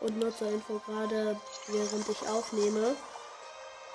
Und 0.00 0.18
nur 0.18 0.36
zur 0.36 0.48
Info 0.48 0.80
gerade, 0.86 1.40
während 1.68 2.08
ich 2.08 2.28
aufnehme, 2.28 2.94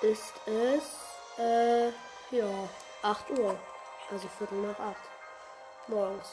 ist 0.02 0.34
es, 0.46 1.38
äh, 1.38 1.88
ja, 2.30 2.68
8 3.02 3.30
Uhr. 3.30 3.58
Also 4.10 4.28
Viertel 4.36 4.58
nach 4.62 4.78
8 4.78 4.96
morgens. 5.86 6.28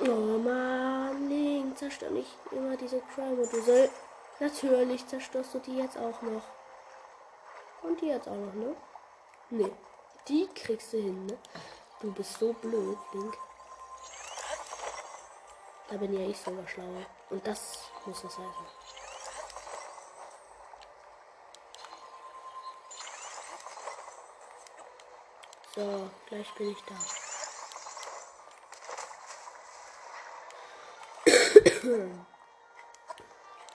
Oh 0.00 0.38
Mann, 0.38 0.99
Link, 1.70 1.78
zerstör 1.78 2.10
nicht 2.10 2.36
immer 2.50 2.76
diese 2.76 3.00
Crime-Module. 3.14 3.90
Natürlich 4.40 5.06
zerstörst 5.06 5.54
du 5.54 5.58
die 5.60 5.76
jetzt 5.76 5.96
auch 5.96 6.20
noch. 6.22 6.42
Und 7.82 8.00
die 8.00 8.08
jetzt 8.08 8.28
auch 8.28 8.34
noch, 8.34 8.54
ne? 8.54 8.76
Ne, 9.50 9.70
die 10.28 10.48
kriegst 10.48 10.92
du 10.92 10.98
hin, 10.98 11.26
ne? 11.26 11.38
Du 12.00 12.12
bist 12.12 12.38
so 12.38 12.52
blöd, 12.52 12.98
Link. 13.12 13.36
Da 15.88 15.96
bin 15.96 16.12
ja 16.12 16.26
ich 16.28 16.40
sogar 16.40 16.66
schlauer. 16.68 17.06
Und 17.30 17.46
das 17.46 17.90
muss 18.04 18.24
es 18.24 18.38
heißen. 18.38 18.66
So, 25.74 26.10
gleich 26.26 26.54
bin 26.54 26.70
ich 26.70 26.82
da. 26.84 27.29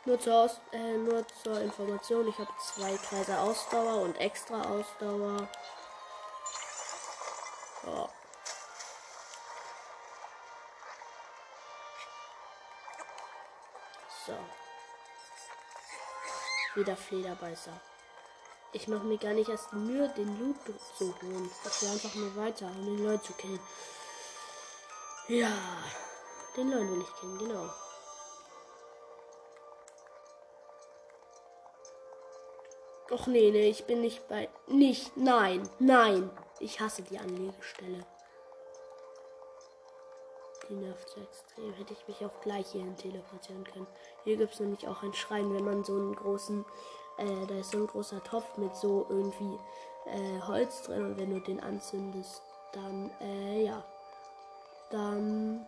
Nur, 0.06 0.20
zur 0.20 0.34
Aus 0.36 0.60
äh, 0.72 0.98
nur 0.98 1.26
zur 1.44 1.60
Information, 1.62 2.28
ich 2.28 2.38
habe 2.38 2.52
zwei 2.60 2.96
Kreise 2.98 3.40
Ausdauer 3.40 4.02
und 4.02 4.16
extra 4.18 4.62
Ausdauer. 4.62 5.48
Ja. 7.84 8.10
So. 14.26 14.34
Wieder 16.76 16.98
Flederbeißer. 16.98 17.80
Ich 18.76 18.90
mache 18.90 19.06
mir 19.06 19.18
gar 19.18 19.32
nicht 19.32 19.50
erst 19.50 19.72
Mühe, 19.72 20.10
den 20.10 20.38
Loot 20.38 20.58
zu 20.98 21.16
holen. 21.22 21.50
Ich 21.64 21.82
will 21.82 21.90
einfach 21.90 22.14
nur 22.16 22.36
weiter, 22.36 22.66
um 22.66 22.86
den 22.86 23.06
Leuten 23.06 23.24
zu 23.24 23.34
killen. 23.34 23.60
Ja, 25.30 25.52
den 26.58 26.70
Leuten 26.70 26.92
will 26.92 27.02
ich 27.02 27.16
killen, 27.16 27.38
genau. 27.38 27.70
Och 33.12 33.28
nee, 33.28 33.52
nee, 33.52 33.70
ich 33.70 33.86
bin 33.86 34.02
nicht 34.02 34.28
bei. 34.28 34.50
Nicht, 34.68 35.16
nein, 35.16 35.62
nein. 35.80 36.30
Ich 36.60 36.80
hasse 36.80 37.04
die 37.04 37.20
Anlegestelle. 37.20 38.06
Die 40.68 40.74
nervt 40.74 41.10
so 41.10 41.22
extrem. 41.22 41.74
Hätte 41.74 41.94
ich 41.94 42.08
mich 42.08 42.26
auch 42.26 42.42
gleich 42.42 42.72
hierhin 42.72 42.98
teleportieren 42.98 43.64
können. 43.64 43.88
Hier 44.24 44.38
gibt 44.38 44.54
es 44.54 44.60
nämlich 44.60 44.88
auch 44.88 45.04
ein 45.04 45.14
Schrein, 45.14 45.54
wenn 45.54 45.64
man 45.64 45.84
so 45.84 45.94
einen 45.94 46.16
großen, 46.16 46.66
äh, 47.18 47.46
da 47.48 47.56
ist 47.60 47.72
so 47.72 47.78
ein 47.78 47.88
großer 47.88 48.24
Topf 48.24 48.58
mit 48.58 48.76
so 48.76 49.06
irgendwie 49.10 49.60
äh, 50.08 50.42
Holz 50.48 50.84
drin 50.84 51.06
und 51.06 51.18
wenn 51.20 51.30
du 51.30 51.40
den 51.40 51.60
anzündest, 51.60 52.42
dann, 52.72 53.12
äh, 53.22 53.66
ja, 53.66 53.84
dann 54.90 55.68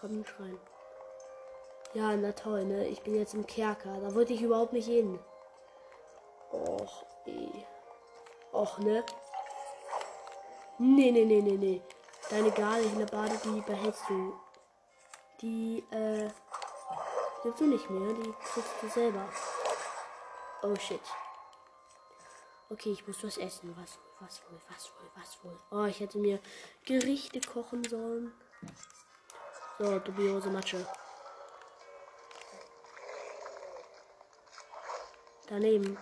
kommt 0.00 0.20
ein 0.20 0.24
Schrein. 0.24 0.58
Ja, 1.92 2.16
na 2.16 2.32
toll, 2.32 2.64
ne? 2.64 2.86
Ich 2.86 3.02
bin 3.02 3.16
jetzt 3.16 3.34
im 3.34 3.46
Kerker. 3.46 4.00
Da 4.00 4.14
wollte 4.14 4.32
ich 4.32 4.40
überhaupt 4.40 4.72
nicht 4.72 4.86
hin. 4.86 5.18
Och, 6.50 6.90
eh. 7.26 7.64
Och, 8.52 8.78
ne? 8.78 9.02
Nee, 10.78 11.12
nee, 11.12 11.24
nee, 11.24 11.42
nee, 11.42 11.58
nee. 11.58 11.82
Deine 12.30 12.50
Gale 12.50 12.82
in 12.82 12.98
der 12.98 13.06
Bade, 13.06 13.36
die 13.44 13.60
behältst 13.60 14.08
du. 14.08 14.34
Die, 15.40 15.84
äh, 15.90 16.30
nimmst 17.44 17.60
du 17.60 17.66
nicht 17.66 17.90
mehr. 17.90 18.14
Die 18.14 18.32
kriegst 18.32 18.82
du 18.82 18.88
selber. 18.88 19.28
Oh 20.62 20.76
shit. 20.76 21.00
Okay, 22.70 22.92
ich 22.92 23.06
muss 23.06 23.24
was 23.24 23.38
essen. 23.38 23.74
Was 23.76 23.98
was 24.20 24.42
wohl, 24.50 24.60
was 24.68 24.92
wohl, 24.94 25.10
was 25.14 25.44
wohl. 25.44 25.58
Oh, 25.70 25.84
ich 25.86 26.00
hätte 26.00 26.18
mir 26.18 26.40
Gerichte 26.84 27.40
kochen 27.40 27.82
sollen. 27.84 28.32
So, 29.78 29.98
dubiose 29.98 30.50
Matsche. 30.50 30.86
Daneben. 35.48 35.98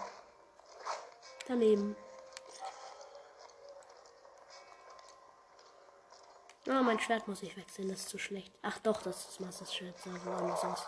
Daneben. 1.48 1.96
Ah, 6.68 6.82
mein 6.82 7.00
Schwert 7.00 7.26
muss 7.26 7.42
ich 7.42 7.56
wechseln, 7.56 7.88
das 7.88 8.00
ist 8.00 8.10
zu 8.10 8.18
schlecht. 8.18 8.52
Ach 8.60 8.78
doch, 8.80 9.00
das 9.00 9.30
ist 9.30 9.40
Masters 9.40 9.74
Schwert, 9.74 9.98
sah 9.98 10.10
woanders 10.26 10.62
aus. 10.62 10.86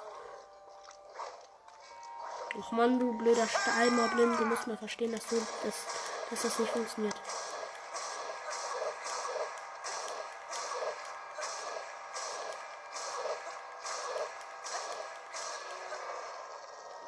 Och 2.58 2.72
Mann, 2.72 2.98
du 2.98 3.16
blöder 3.16 3.46
Stahlmoblin, 3.46 4.36
du 4.36 4.44
musst 4.44 4.66
mal 4.66 4.76
verstehen, 4.76 5.12
dass 5.12 5.26
du 5.28 5.36
dass, 5.64 5.86
dass 6.28 6.42
das 6.42 6.58
nicht 6.58 6.70
funktioniert. 6.70 7.16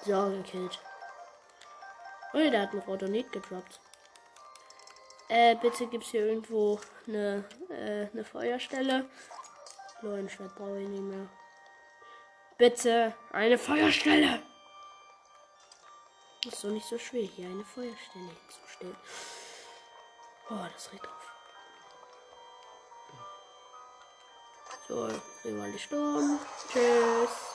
So, 0.06 0.30
gekillt. 0.30 0.80
Oh, 2.34 2.38
der 2.38 2.62
hat 2.62 2.70
einen 2.72 2.80
Rotonit 2.80 3.30
gedroppt. 3.32 3.80
Äh, 5.28 5.56
bitte 5.56 5.86
gibt's 5.86 6.10
hier 6.10 6.26
irgendwo 6.26 6.80
eine, 7.06 7.44
äh, 7.70 8.06
eine 8.12 8.24
Feuerstelle. 8.24 9.08
Neuen 10.02 10.28
Schwert 10.28 10.54
brauche 10.56 10.80
ich 10.80 10.88
nicht 10.88 11.02
mehr. 11.02 11.28
Bitte, 12.58 13.14
eine 13.32 13.58
Feuerstelle! 13.58 14.42
Ist 16.44 16.64
doch 16.64 16.70
nicht 16.70 16.86
so 16.86 16.98
schwer, 16.98 17.22
hier 17.22 17.48
eine 17.48 17.64
Feuerstelle 17.64 18.24
hinzustellen. 18.24 18.96
Oh, 20.50 20.66
das 20.72 20.92
regt 20.92 21.06
auf. 21.06 21.32
So, 24.88 25.08
Rivali 25.44 25.78
Sturm. 25.78 26.40
Tschüss. 26.70 27.51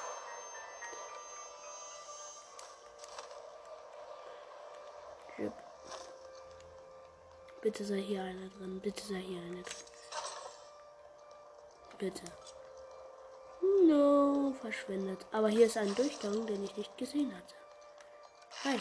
Yep. 5.40 5.54
Bitte 7.62 7.86
sei 7.86 8.02
hier 8.02 8.24
einer 8.24 8.50
drin. 8.50 8.80
Bitte 8.82 9.04
sei 9.04 9.20
hier 9.20 9.42
einer 9.42 9.62
drin. 9.62 9.86
Bitte. 11.98 12.24
No, 13.88 14.54
verschwindet. 14.62 15.26
Aber 15.32 15.50
hier 15.50 15.66
ist 15.66 15.78
ein 15.78 15.94
Durchgang, 15.96 16.46
den 16.46 16.64
ich 16.64 16.76
nicht 16.76 16.98
gesehen 16.98 17.36
hatte. 17.36 17.56
Hi. 18.64 18.80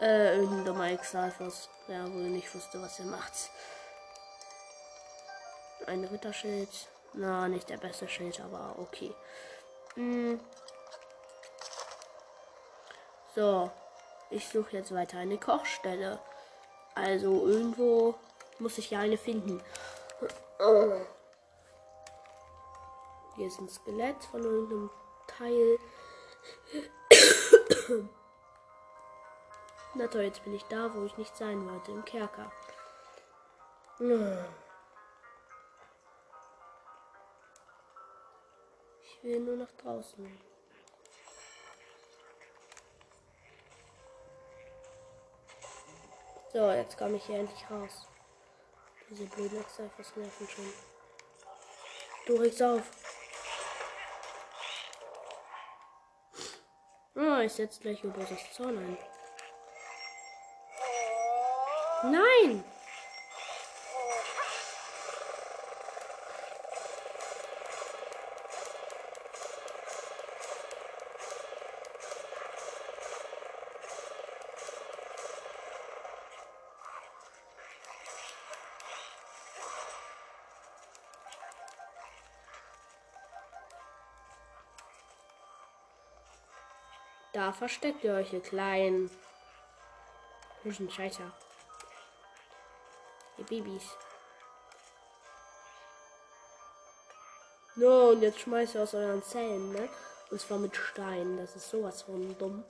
Äh, 0.00 0.36
irgendein 0.36 0.64
dummer 0.64 0.90
Exalfos, 0.90 1.68
der 1.86 2.04
wohl 2.12 2.28
nicht 2.28 2.52
wusste, 2.54 2.82
was 2.82 2.98
er 2.98 3.04
macht. 3.04 3.50
Ein 5.86 6.04
Ritterschild. 6.04 6.88
Na, 7.14 7.48
nicht 7.48 7.68
der 7.68 7.76
beste 7.76 8.08
Schild, 8.08 8.40
aber 8.40 8.74
okay. 8.78 9.14
Hm. 9.94 10.40
So, 13.34 13.70
ich 14.30 14.46
suche 14.48 14.76
jetzt 14.76 14.94
weiter 14.94 15.18
eine 15.18 15.38
Kochstelle. 15.38 16.18
Also 16.94 17.46
irgendwo 17.46 18.14
muss 18.58 18.76
ich 18.76 18.90
ja 18.90 18.98
eine 19.00 19.16
finden. 19.16 19.62
Hier 23.36 23.46
ist 23.46 23.58
ein 23.58 23.68
Skelett 23.68 24.22
von 24.24 24.42
irgendeinem 24.42 24.90
Teil. 25.26 25.78
Na 29.94 30.06
toll, 30.08 30.22
jetzt 30.22 30.44
bin 30.44 30.54
ich 30.54 30.64
da, 30.64 30.94
wo 30.94 31.04
ich 31.04 31.16
nicht 31.16 31.34
sein 31.36 31.68
wollte, 31.70 31.90
im 31.90 32.04
Kerker. 32.04 32.52
Ich 39.02 39.22
will 39.22 39.40
nur 39.40 39.56
nach 39.56 39.72
draußen. 39.82 40.51
So, 46.52 46.70
jetzt 46.70 46.98
komme 46.98 47.16
ich 47.16 47.24
hier 47.24 47.38
endlich 47.38 47.64
raus. 47.70 48.06
Diese 49.08 49.24
blöden 49.24 49.60
Exalfos 49.60 50.14
nerven 50.16 50.48
schon. 50.48 50.72
Du 52.26 52.36
regst 52.36 52.62
auf. 52.62 52.82
Ah, 57.14 57.40
ich 57.40 57.52
setze 57.52 57.80
gleich 57.80 58.04
über 58.04 58.22
das 58.24 58.52
Zorn 58.52 58.76
ein. 58.76 58.98
Nein! 62.02 62.64
Da 87.32 87.50
versteckt 87.50 88.04
ihr 88.04 88.14
euch, 88.14 88.32
ihr 88.32 88.42
kleinen. 88.42 89.10
Huschen 90.64 90.90
Scheißer. 90.90 91.32
Ihr 93.38 93.44
Babys. 93.44 93.84
No, 97.74 98.10
und 98.10 98.20
jetzt 98.20 98.40
schmeißt 98.40 98.74
ihr 98.74 98.82
aus 98.82 98.92
euren 98.92 99.22
Zellen, 99.22 99.72
ne? 99.72 99.88
Und 100.30 100.40
zwar 100.40 100.58
mit 100.58 100.76
Stein. 100.76 101.38
Das 101.38 101.56
ist 101.56 101.70
sowas 101.70 102.02
von 102.02 102.36
dumm. 102.36 102.64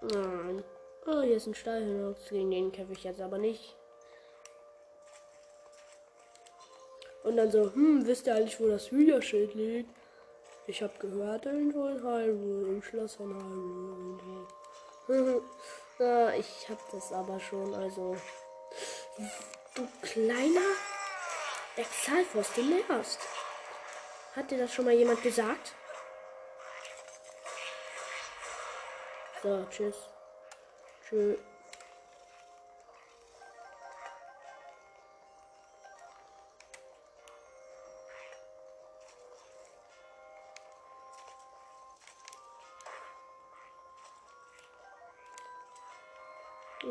Nein. 0.00 0.64
Oh, 1.06 1.20
hier 1.20 1.36
ist 1.36 1.46
ein 1.46 1.54
Stallhühner. 1.54 2.14
Gegen 2.30 2.50
den 2.50 2.72
kämpfe 2.72 2.94
ich 2.94 3.04
jetzt 3.04 3.20
aber 3.20 3.36
nicht. 3.36 3.76
Und 7.24 7.36
dann 7.36 7.50
so, 7.50 7.72
hm, 7.74 8.06
wisst 8.06 8.26
ihr 8.26 8.34
eigentlich, 8.34 8.58
wo 8.58 8.68
das 8.68 8.90
Hühnerschild 8.90 9.54
liegt? 9.54 9.90
Ich 10.66 10.82
habe 10.82 10.94
gehört, 10.98 11.44
irgendwo 11.44 11.88
in 11.88 12.02
Hyrule, 12.02 12.68
im 12.68 12.82
Schloss 12.82 13.16
von 13.16 13.34
Hyrule. 15.06 15.42
ja, 15.98 16.30
ich 16.38 16.68
habe 16.68 16.80
das 16.90 17.12
aber 17.12 17.38
schon, 17.38 17.74
also. 17.74 18.16
Du 19.74 19.86
kleiner 20.02 20.60
Exalfos, 21.76 22.52
du 22.54 22.62
nervst. 22.62 23.20
Hat 24.34 24.50
dir 24.50 24.58
das 24.58 24.72
schon 24.72 24.86
mal 24.86 24.94
jemand 24.94 25.22
gesagt? 25.22 25.74
So, 29.42 29.66
tschüss. 29.70 29.96
Tschüss. 31.06 31.38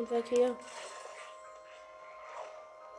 Und 0.03 0.11
weiter 0.11 0.35
hier. 0.35 0.55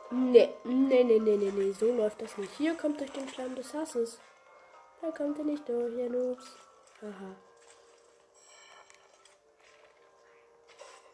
Nee, 0.09 0.49
nee, 0.63 1.03
nee, 1.03 1.19
nee, 1.19 1.37
nee, 1.37 1.51
nee, 1.51 1.71
so 1.71 1.91
läuft 1.91 2.19
das 2.19 2.35
nicht. 2.37 2.51
Hier 2.57 2.75
kommt 2.75 2.99
durch 2.99 3.11
den 3.11 3.29
Schlamm 3.29 3.53
des 3.53 3.75
Hasses. 3.75 4.19
Da 5.01 5.11
kommt 5.11 5.37
ihr 5.37 5.43
nicht 5.43 5.69
durch, 5.69 5.93
ihr 5.93 6.09
Noobs. 6.09 6.57
Haha. 7.01 7.35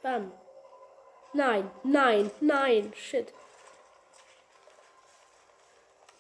Bam. 0.02 0.32
Nein, 1.34 1.70
nein, 1.84 2.32
nein, 2.40 2.94
shit. 2.96 3.34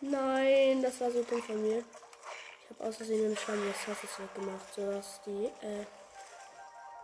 Nein, 0.02 0.82
das 0.82 1.00
war 1.00 1.12
so 1.12 1.24
dumm 1.24 1.42
von 1.44 1.62
mir. 1.62 1.78
Ich 1.78 2.78
habe 2.78 2.90
aus 2.90 2.98
Versehen 2.98 3.22
den 3.22 3.38
Schlamm 3.38 3.66
des 3.66 3.88
Hasses 3.88 4.20
weggemacht, 4.20 4.74
sodass 4.74 5.22
die 5.26 5.46
äh, 5.46 5.86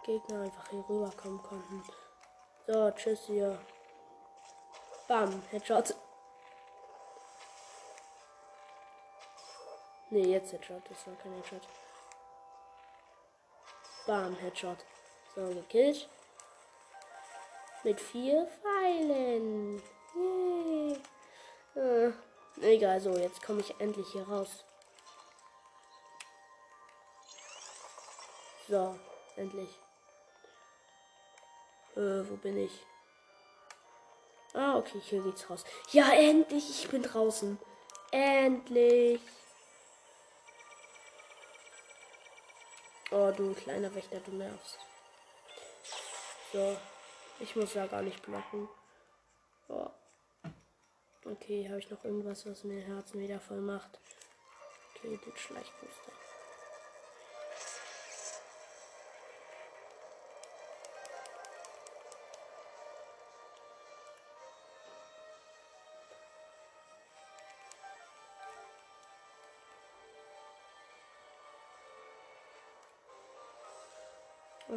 Gegner 0.04 0.42
einfach 0.42 0.68
hier 0.70 0.84
rüberkommen 0.90 1.42
konnten. 1.42 1.82
So, 2.68 2.92
tschüss 2.92 3.28
hier. 3.28 3.58
Bam, 5.08 5.42
Headshot. 5.52 5.96
Nee, 10.10 10.34
jetzt 10.34 10.52
Headshot. 10.52 10.82
Das 10.90 11.08
war 11.08 11.16
kein 11.16 11.32
Headshot. 11.32 11.62
Bam, 14.06 14.36
Headshot. 14.36 14.80
So, 15.34 15.48
gekillt. 15.48 16.10
Mit 17.84 18.02
vier 18.02 18.46
Pfeilen. 18.48 19.82
Yay. 20.14 21.00
Äh, 21.76 22.12
egal, 22.60 23.00
so, 23.00 23.16
jetzt 23.16 23.42
komme 23.42 23.62
ich 23.62 23.80
endlich 23.80 24.08
hier 24.12 24.28
raus. 24.28 24.66
So, 28.68 29.00
endlich. 29.38 29.70
Äh, 31.98 32.30
wo 32.30 32.36
bin 32.38 32.60
ich? 32.60 32.86
Ah, 34.54 34.78
okay, 34.78 35.00
hier 35.00 35.24
geht's 35.24 35.50
raus. 35.50 35.66
Ja, 35.92 36.12
endlich, 36.12 36.70
ich 36.70 36.88
bin 36.90 37.02
draußen. 37.02 37.58
Endlich. 38.12 39.20
Oh, 43.10 43.32
du 43.36 43.54
kleiner 43.56 43.94
Wächter, 43.96 44.20
du 44.20 44.32
nervst. 44.32 44.78
So, 46.54 46.78
ich 47.40 47.56
muss 47.56 47.74
da 47.74 47.88
gar 47.88 48.04
nicht 48.04 48.22
blocken. 48.22 48.70
Oh. 49.70 49.90
Okay, 51.26 51.68
habe 51.68 51.80
ich 51.80 51.90
noch 51.90 52.04
irgendwas, 52.04 52.46
was 52.46 52.64
mir 52.64 52.82
Herzen 52.82 53.20
wieder 53.20 53.40
voll 53.40 53.62
macht? 53.62 54.00
Okay, 54.96 55.20
den 55.26 55.36
Schleichbooster. 55.36 56.12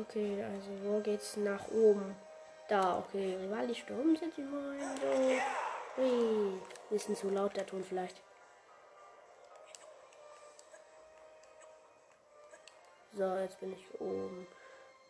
Okay, 0.01 0.43
also 0.43 0.71
wo 0.85 1.01
geht's 1.01 1.37
nach 1.37 1.69
oben? 1.69 2.17
Da, 2.69 2.99
okay. 2.99 3.37
Rivali 3.37 3.75
Sturm 3.75 4.17
sind 4.17 4.35
sie 4.35 4.43
mal 4.43 4.79
so. 5.01 6.03
Hui. 6.03 6.61
Bisschen 6.89 7.17
zu 7.17 7.29
laut 7.29 7.55
der 7.57 7.67
Ton 7.67 7.85
vielleicht. 7.85 8.17
So, 13.13 13.37
jetzt 13.37 13.61
bin 13.61 13.73
ich 13.73 14.01
oben. 14.01 14.47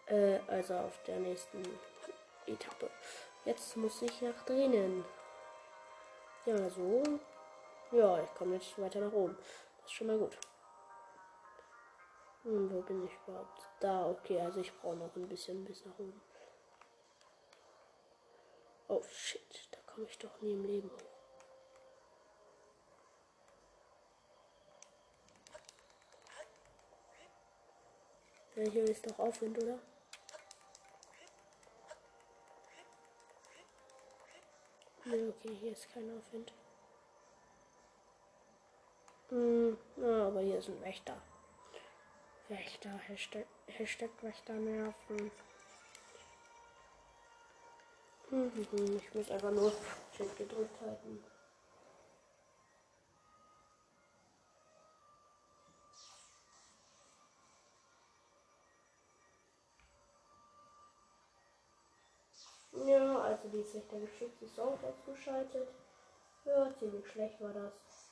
Äh, 0.07 0.39
also 0.49 0.75
auf 0.75 1.03
der 1.07 1.19
nächsten 1.19 1.63
Etappe. 2.47 2.91
Jetzt 3.45 3.77
muss 3.77 4.03
ich 4.03 4.23
nach 4.23 4.45
drinnen. 4.45 5.05
Ja, 6.47 6.69
so. 6.69 7.03
Ja, 7.93 8.23
ich 8.23 8.35
komme 8.35 8.55
jetzt 8.55 8.81
weiter 8.81 9.01
nach 9.01 9.13
oben. 9.13 9.37
Das 9.77 9.87
ist 9.87 9.93
schon 9.93 10.09
mal 10.09 10.19
gut. 10.19 10.37
Hm, 12.43 12.71
wo 12.73 12.81
bin 12.81 13.05
ich 13.05 13.13
überhaupt? 13.27 13.69
Da, 13.81 14.09
okay, 14.09 14.41
also 14.41 14.61
ich 14.61 14.75
brauche 14.79 14.97
noch 14.97 15.15
ein 15.15 15.29
bisschen 15.29 15.65
bis 15.65 15.85
nach 15.85 15.99
oben. 15.99 16.21
Oh 18.89 19.03
shit, 19.11 19.69
da 19.71 19.79
komme 19.87 20.07
ich 20.07 20.19
doch 20.19 20.41
nie 20.41 20.53
im 20.53 20.65
Leben 20.65 20.91
hoch. 20.91 21.11
Ja, 28.57 28.71
hier 28.71 28.85
ist 28.85 29.07
doch 29.09 29.19
Aufwind, 29.19 29.63
oder? 29.63 29.79
Nee, 35.05 35.29
okay, 35.29 35.55
hier 35.55 35.73
ist 35.73 35.89
kein 35.93 36.19
Aufwind. 36.19 36.53
Hm, 39.29 39.79
aber 39.97 40.41
hier 40.41 40.59
ist 40.59 40.69
ein 40.69 40.81
Wächter. 40.83 41.21
Wächter, 42.51 42.91
Hashtag, 43.07 43.47
Hashtag 43.69 44.11
Wächter 44.23 44.55
nerven. 44.55 45.31
Hm, 48.29 48.53
ich 48.97 49.15
muss 49.15 49.31
einfach 49.31 49.53
nur 49.53 49.73
Shit 50.17 50.37
gedrückt 50.37 50.81
halten. 50.81 51.25
Ja, 62.73 63.21
also 63.21 63.49
die 63.49 63.63
Sicht 63.63 63.93
der 63.93 64.01
Geschütze 64.01 64.45
ist 64.45 64.59
auch 64.59 64.77
ausgeschaltet. 64.83 65.69
Ja, 66.45 66.75
ziemlich 66.77 67.07
schlecht 67.07 67.41
war 67.41 67.53
das. 67.53 68.10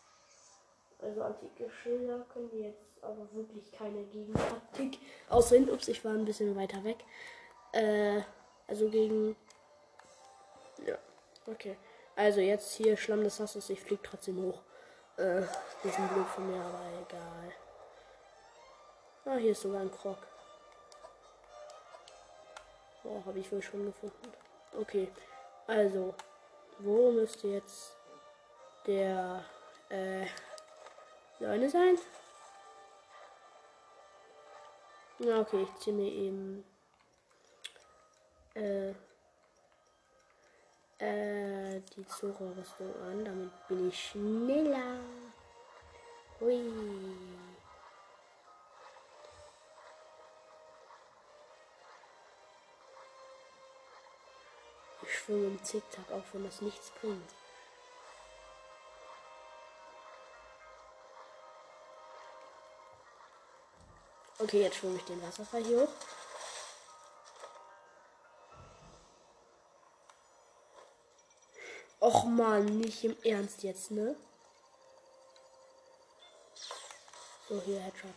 Also 1.00 1.22
antike 1.22 1.70
Schilder 1.70 2.26
können 2.32 2.50
wir 2.52 2.68
jetzt 2.68 3.02
aber 3.02 3.32
wirklich 3.32 3.70
keine 3.70 4.02
Gegentaktik 4.04 4.98
aussehen. 5.28 5.70
Ups, 5.70 5.88
ich 5.88 6.04
war 6.04 6.12
ein 6.12 6.24
bisschen 6.24 6.56
weiter 6.56 6.82
weg. 6.82 6.98
Äh, 7.72 8.22
also 8.66 8.88
gegen. 8.88 9.37
Ja, 10.84 10.98
okay. 11.46 11.76
Also 12.16 12.40
jetzt 12.40 12.72
hier 12.72 12.96
Schlamm 12.96 13.22
des 13.22 13.38
Hasses, 13.38 13.70
ich 13.70 13.80
fliege 13.80 14.02
trotzdem 14.02 14.42
hoch. 14.42 14.61
Äh, 15.16 15.42
bisschen 15.82 16.08
blöd 16.08 16.26
von 16.26 16.50
mir, 16.50 16.61
aber 16.61 16.80
egal. 17.06 17.52
Ah, 19.24 19.37
hier 19.37 19.52
ist 19.52 19.62
sogar 19.62 19.80
ein 19.80 19.90
Krog. 19.90 20.18
Oh, 23.04 23.22
habe 23.24 23.38
ich 23.38 23.50
wohl 23.52 23.62
schon 23.62 23.84
gefunden. 23.84 24.32
Okay, 24.78 25.08
also, 25.66 26.14
wo 26.78 27.11
müsste 27.11 27.48
jetzt 27.48 27.96
der 28.87 29.44
äh, 29.90 30.26
Leune 31.40 31.70
sein? 31.70 31.96
Ja, 35.20 35.40
okay, 35.40 35.62
ich 35.62 35.83
ziehe 35.83 35.94
mir 35.94 36.11
eben 36.11 36.64
äh, 38.55 38.90
äh, 40.98 41.81
die 41.96 42.07
Zora-Rüstung 42.07 42.94
an. 43.03 43.24
Damit 43.24 43.68
bin 43.68 43.88
ich 43.88 44.11
schneller. 44.11 44.98
Hui. 46.40 46.72
Ich 55.03 55.18
schwimme 55.18 55.46
im 55.46 55.64
Zickzack, 55.64 56.11
auch 56.11 56.24
wenn 56.33 56.44
das 56.44 56.61
nichts 56.61 56.90
bringt. 57.01 57.31
Okay, 64.40 64.62
jetzt 64.62 64.77
schwimme 64.77 64.96
ich 64.96 65.05
den 65.05 65.20
Wasserfall 65.20 65.64
hier 65.64 65.83
hoch. 65.83 65.92
Och 72.01 72.24
man, 72.24 72.64
nicht 72.79 73.03
im 73.03 73.16
Ernst 73.24 73.64
jetzt, 73.64 73.90
ne? 73.90 74.14
So, 77.48 77.61
hier 77.62 77.81
Headshot. 77.81 78.14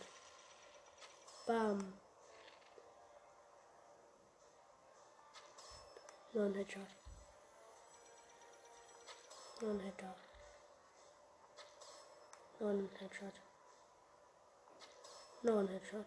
Bam. 1.46 1.92
Noch 6.32 6.44
ein 6.44 6.54
Headshot. 6.54 6.86
Ein 9.62 9.80
Headshot. 9.80 10.16
Ein 12.60 12.88
Headshot. 12.98 13.51
Noch 15.42 15.58
ein 15.58 15.68
Headshot. 15.68 16.06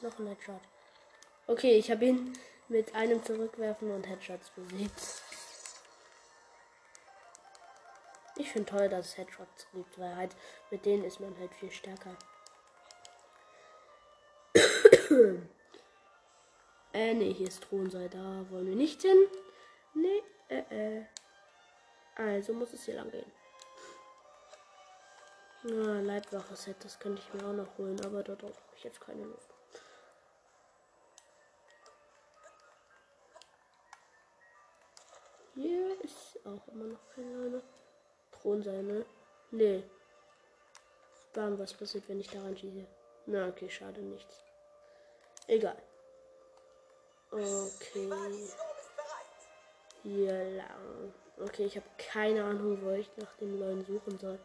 Noch 0.00 0.18
ein 0.18 0.28
Headshot. 0.28 0.60
Okay, 1.46 1.76
ich 1.76 1.90
habe 1.90 2.04
ihn 2.04 2.38
mit 2.68 2.94
einem 2.94 3.22
Zurückwerfen 3.24 3.90
und 3.90 4.06
Headshots 4.06 4.50
besiegt. 4.50 5.22
Ich 8.36 8.52
finde 8.52 8.70
toll, 8.70 8.88
dass 8.88 9.06
es 9.06 9.16
Headshots 9.16 9.66
gibt, 9.72 9.98
weil 9.98 10.14
halt 10.14 10.36
mit 10.70 10.86
denen 10.86 11.02
ist 11.02 11.18
man 11.18 11.36
halt 11.38 11.52
viel 11.54 11.72
stärker. 11.72 12.16
äh, 16.92 17.14
nee, 17.14 17.32
hier 17.32 17.48
ist 17.48 17.64
Thronsaal, 17.64 18.08
da 18.08 18.44
wollen 18.50 18.68
wir 18.68 18.76
nicht 18.76 19.02
hin. 19.02 19.26
Nee, 19.94 20.22
äh, 20.48 20.98
äh. 20.98 21.04
Also 22.14 22.52
muss 22.52 22.72
es 22.72 22.84
hier 22.84 22.94
lang 22.94 23.10
gehen. 23.10 23.37
Ja, 25.64 26.00
Leibwache-Set, 26.00 26.76
das 26.84 26.98
könnte 26.98 27.20
ich 27.20 27.34
mir 27.34 27.48
auch 27.48 27.52
noch 27.52 27.78
holen, 27.78 28.00
aber 28.04 28.22
dort 28.22 28.42
habe 28.42 28.54
ich 28.76 28.84
jetzt 28.84 29.00
keine 29.00 29.24
Lust. 29.24 29.52
Hier 35.54 36.04
ist 36.04 36.38
auch 36.46 36.68
immer 36.68 36.84
noch 36.84 37.10
keine 37.14 37.60
Thronsaal, 38.30 38.82
ne? 38.84 39.04
Nee. 39.50 39.82
Bam, 41.32 41.58
was 41.58 41.74
passiert, 41.74 42.08
wenn 42.08 42.20
ich 42.20 42.30
daran 42.30 42.56
schieße? 42.56 42.86
Na, 43.26 43.48
okay, 43.48 43.68
schade, 43.68 44.00
nichts. 44.00 44.44
Egal. 45.48 45.76
Okay. 47.30 48.10
Hier 50.04 50.50
lang. 50.52 51.12
Okay, 51.38 51.66
ich 51.66 51.76
habe 51.76 51.86
keine 51.98 52.44
Ahnung, 52.44 52.78
wo 52.82 52.90
ich 52.92 53.10
nach 53.16 53.34
dem 53.36 53.58
neuen 53.58 53.84
suchen 53.84 54.18
soll. 54.18 54.38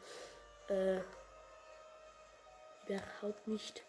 Äh. 0.73 1.01
Überhaupt 2.87 3.47
nicht. 3.47 3.83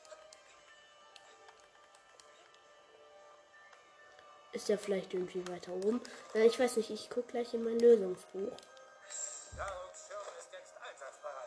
Ist 4.53 4.71
er 4.71 4.79
vielleicht 4.79 5.15
irgendwie 5.15 5.47
weiter 5.49 5.73
oben? 5.73 6.01
Nein, 6.33 6.47
ich 6.47 6.61
weiß 6.61 6.77
nicht. 6.77 6.91
Ich 6.91 7.11
gucke 7.11 7.33
gleich 7.33 7.55
in 7.55 7.65
mein 7.65 7.79
Lösungsbuch. 7.81 8.53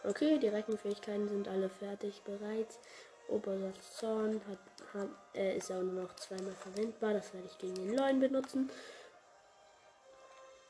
Okay, 0.04 0.40
die 0.40 0.48
Reckenfähigkeiten 0.48 1.30
sind 1.30 1.48
alle 1.48 1.70
fertig 1.70 2.22
bereit. 2.24 2.80
Obersatz 3.30 3.98
Zorn 3.98 4.42
hat, 4.50 4.94
hat, 4.94 5.10
äh, 5.36 5.58
ist 5.58 5.72
auch 5.72 5.82
nur 5.82 6.04
noch 6.04 6.16
zweimal 6.16 6.54
verwendbar. 6.54 7.14
Das 7.14 7.34
werde 7.34 7.48
ich 7.48 7.58
gegen 7.58 7.76
den 7.76 7.94
Leuen 7.94 8.20
benutzen. 8.20 8.70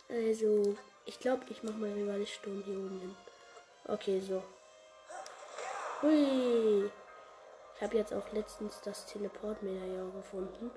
Also, 0.09 0.77
ich 1.05 1.19
glaube, 1.19 1.43
ich 1.49 1.63
mache 1.63 1.77
mal 1.77 1.91
Rivales 1.91 2.29
Sturm 2.29 2.63
hier 2.63 2.77
oben 2.77 2.99
hin. 2.99 3.15
Okay, 3.85 4.19
so. 4.19 4.43
Hui. 6.01 6.91
Ich 7.75 7.81
habe 7.81 7.97
jetzt 7.97 8.13
auch 8.13 8.31
letztens 8.31 8.81
das 8.81 9.05
Teleport-Medaillon 9.07 10.13
gefunden. 10.13 10.71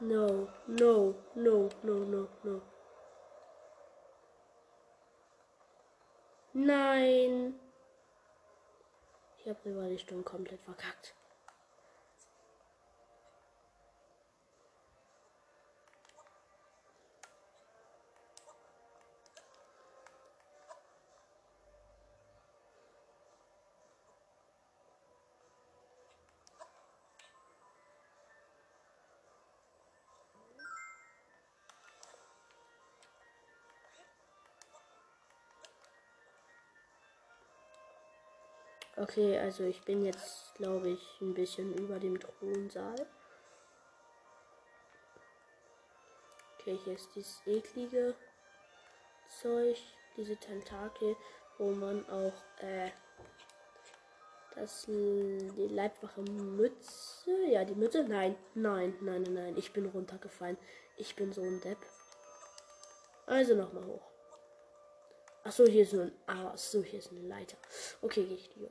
No, 0.00 0.48
no, 0.66 1.14
no, 1.34 1.68
no, 1.82 1.94
no, 2.04 2.28
no. 2.42 2.62
Nein. 6.52 7.58
Ich 9.38 9.48
habe 9.48 9.88
die 9.88 9.98
Stunde 9.98 10.24
komplett 10.24 10.60
verkackt. 10.62 11.14
Okay, 38.98 39.38
also 39.38 39.64
ich 39.64 39.82
bin 39.82 40.04
jetzt, 40.06 40.54
glaube 40.54 40.88
ich, 40.88 41.20
ein 41.20 41.34
bisschen 41.34 41.74
über 41.74 41.98
dem 41.98 42.18
Thronsaal. 42.18 43.06
Okay, 46.58 46.78
hier 46.82 46.94
ist 46.94 47.10
dieses 47.14 47.42
eklige 47.46 48.14
Zeug, 49.40 49.76
diese 50.16 50.36
Tentakel, 50.36 51.14
wo 51.58 51.72
man 51.72 52.08
auch 52.08 52.32
äh, 52.62 52.90
das 54.54 54.86
die 54.86 55.68
Leibwache 55.70 56.22
Mütze, 56.22 57.44
ja 57.50 57.66
die 57.66 57.74
Mütze, 57.74 58.02
nein, 58.02 58.34
nein, 58.54 58.96
nein, 59.02 59.22
nein, 59.24 59.34
nein, 59.34 59.56
ich 59.58 59.74
bin 59.74 59.84
runtergefallen. 59.86 60.56
Ich 60.96 61.14
bin 61.14 61.30
so 61.32 61.42
ein 61.42 61.60
Depp. 61.60 61.78
Also 63.26 63.54
nochmal 63.54 63.84
hoch. 63.84 64.10
Achso, 65.44 65.66
hier 65.66 65.82
ist 65.82 65.92
nur 65.92 66.04
ein. 66.04 66.12
Ah, 66.26 66.56
so, 66.56 66.82
hier 66.82 66.98
ist 66.98 67.10
eine 67.10 67.20
Leiter. 67.20 67.58
Okay, 68.00 68.24
gehe 68.24 68.36
ich 68.36 68.50
hier. 68.54 68.70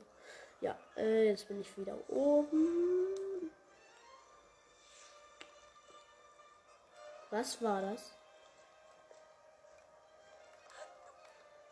Ja, 0.60 0.76
äh, 0.96 1.28
jetzt 1.28 1.48
bin 1.48 1.60
ich 1.60 1.76
wieder 1.76 1.96
oben. 2.08 3.50
Was 7.30 7.60
war 7.62 7.82
das? 7.82 8.14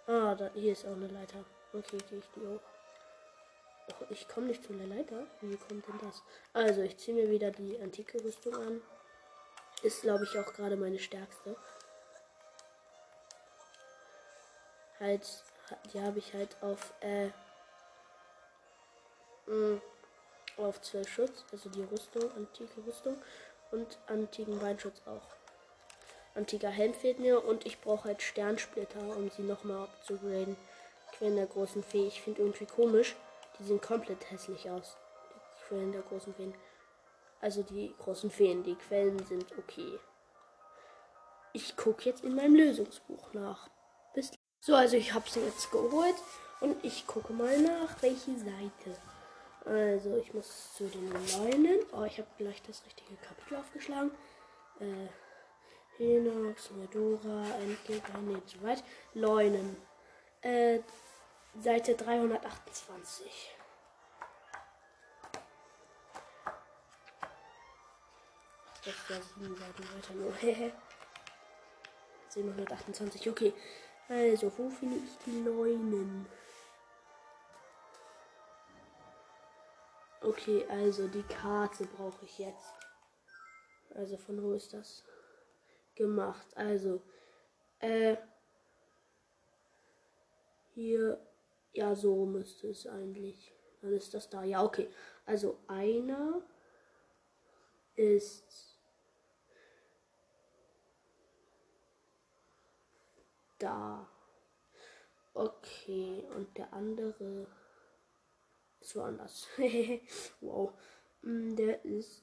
Ah, 0.06 0.34
da, 0.34 0.50
hier 0.54 0.72
ist 0.72 0.84
auch 0.84 0.92
eine 0.92 1.08
Leiter. 1.08 1.44
Okay, 1.72 1.98
gehe 2.10 2.18
ich 2.18 2.30
die 2.36 2.46
hoch. 2.46 2.60
Oh, 3.88 4.04
ich 4.10 4.28
komme 4.28 4.48
nicht 4.48 4.62
zu 4.62 4.74
der 4.74 4.86
Leiter. 4.86 5.26
Wie 5.40 5.56
kommt 5.56 5.86
denn 5.86 5.98
das? 6.02 6.22
Also, 6.52 6.82
ich 6.82 6.98
ziehe 6.98 7.16
mir 7.16 7.30
wieder 7.30 7.50
die 7.50 7.80
antike 7.80 8.22
Rüstung 8.22 8.54
an. 8.54 8.82
Ist, 9.82 10.02
glaube 10.02 10.24
ich, 10.24 10.38
auch 10.38 10.52
gerade 10.52 10.76
meine 10.76 10.98
stärkste. 10.98 11.56
Halt, 15.00 15.26
die 15.92 16.00
habe 16.00 16.18
ich 16.18 16.32
halt 16.34 16.56
auf, 16.62 16.92
äh, 17.00 17.30
mh, 19.46 19.54
mm, 19.54 19.82
auf 20.58 20.80
12 20.80 21.08
Schutz, 21.08 21.44
also 21.52 21.68
die 21.68 21.82
Rüstung, 21.82 22.30
antike 22.36 22.86
Rüstung 22.86 23.16
und 23.70 23.98
antiken 24.06 24.58
Beinschutz 24.58 25.00
auch. 25.06 25.34
Antiker 26.34 26.70
Helm 26.70 26.94
fehlt 26.94 27.20
mir 27.20 27.44
und 27.44 27.64
ich 27.64 27.80
brauche 27.80 28.08
halt 28.08 28.22
Sternsplitter, 28.22 29.16
um 29.16 29.30
sie 29.30 29.42
nochmal 29.42 29.84
abzugraden. 29.84 30.56
Quellen 31.12 31.36
der 31.36 31.46
großen 31.46 31.82
Fee. 31.84 32.08
Ich 32.08 32.20
finde 32.20 32.42
irgendwie 32.42 32.66
komisch. 32.66 33.14
Die 33.58 33.64
sehen 33.64 33.80
komplett 33.80 34.30
hässlich 34.30 34.68
aus. 34.68 34.96
Die 35.32 35.68
Quellen 35.68 35.92
der 35.92 36.02
großen 36.02 36.34
Feen. 36.34 36.54
Also 37.40 37.62
die 37.62 37.94
großen 37.98 38.30
Feen. 38.30 38.64
Die 38.64 38.74
Quellen 38.74 39.24
sind 39.26 39.46
okay. 39.58 39.98
Ich 41.52 41.76
gucke 41.76 42.04
jetzt 42.04 42.24
in 42.24 42.34
meinem 42.34 42.56
Lösungsbuch 42.56 43.32
nach. 43.32 43.68
Bis 44.12 44.32
so, 44.60 44.74
also 44.74 44.96
ich 44.96 45.12
habe 45.12 45.28
sie 45.28 45.40
jetzt 45.40 45.70
geholt 45.70 46.16
und 46.60 46.82
ich 46.84 47.06
gucke 47.06 47.32
mal 47.32 47.60
nach, 47.60 48.02
welche 48.02 48.36
Seite. 48.38 48.96
Also 49.64 50.16
ich 50.18 50.34
muss 50.34 50.74
zu 50.74 50.84
den 50.86 51.10
Leunen. 51.10 51.80
Oh, 51.92 52.04
ich 52.04 52.18
habe 52.18 52.28
gleich 52.36 52.62
das 52.62 52.84
richtige 52.84 53.16
Kapitel 53.16 53.56
aufgeschlagen. 53.56 54.10
Äh, 54.80 55.08
Hinox, 55.96 56.70
Medora, 56.72 57.46
Endgegner, 57.62 58.18
nee, 58.20 58.44
zu 58.46 58.62
weit. 58.62 58.84
Leunen. 59.14 59.76
Äh, 60.42 60.80
Seite 61.60 61.94
328. 61.94 63.56
Das 68.84 68.94
ist 68.94 69.08
ja 69.08 69.16
sieben 69.22 69.56
Seiten 69.56 69.82
weiter 69.82 70.14
nur. 70.14 70.32
728, 72.28 73.30
okay. 73.30 73.54
Also, 74.08 74.52
wo 74.58 74.68
finde 74.68 74.96
ich 74.96 75.16
die 75.24 75.40
Leunen? 75.40 76.26
Okay, 80.24 80.64
also 80.68 81.06
die 81.06 81.22
Karte 81.22 81.84
brauche 81.84 82.24
ich 82.24 82.38
jetzt. 82.38 82.72
Also 83.94 84.16
von 84.16 84.42
wo 84.42 84.52
ist 84.52 84.72
das 84.72 85.04
gemacht? 85.94 86.46
Also, 86.56 87.02
äh, 87.78 88.16
hier 90.74 91.20
ja, 91.74 91.94
so 91.94 92.24
müsste 92.24 92.68
es 92.68 92.86
eigentlich. 92.86 93.52
Dann 93.82 93.92
ist 93.92 94.14
das 94.14 94.30
da. 94.30 94.44
Ja, 94.44 94.64
okay. 94.64 94.88
Also 95.26 95.58
einer 95.66 96.40
ist 97.96 98.78
da. 103.58 104.08
Okay, 105.34 106.24
und 106.36 106.56
der 106.56 106.72
andere 106.72 107.46
ist 108.84 108.96
woanders. 108.96 109.48
wow. 110.40 110.72
Mm, 111.22 111.54
der 111.56 111.84
ist. 111.84 112.22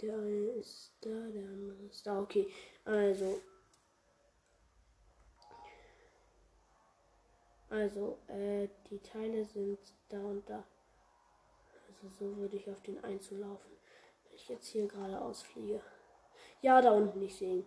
Der 0.00 0.16
ist 0.56 0.92
da, 1.00 1.08
der 1.08 1.42
andere 1.42 1.82
ist 1.86 2.06
da. 2.06 2.20
Okay, 2.20 2.52
also 2.84 3.40
Also, 7.70 8.18
äh, 8.28 8.68
die 8.90 8.98
Teile 9.00 9.44
sind 9.44 9.78
da 10.08 10.18
und 10.18 10.48
da. 10.48 10.64
Also 11.86 12.08
so 12.18 12.36
würde 12.36 12.56
ich 12.56 12.70
auf 12.70 12.80
den 12.82 13.02
einzulaufen. 13.04 13.72
Wenn 14.24 14.34
ich 14.34 14.48
jetzt 14.48 14.68
hier 14.68 14.88
geradeaus 14.88 15.42
fliege. 15.42 15.80
Ja, 16.62 16.80
da 16.80 16.92
unten 16.92 17.18
nicht 17.18 17.36
sehen. 17.36 17.66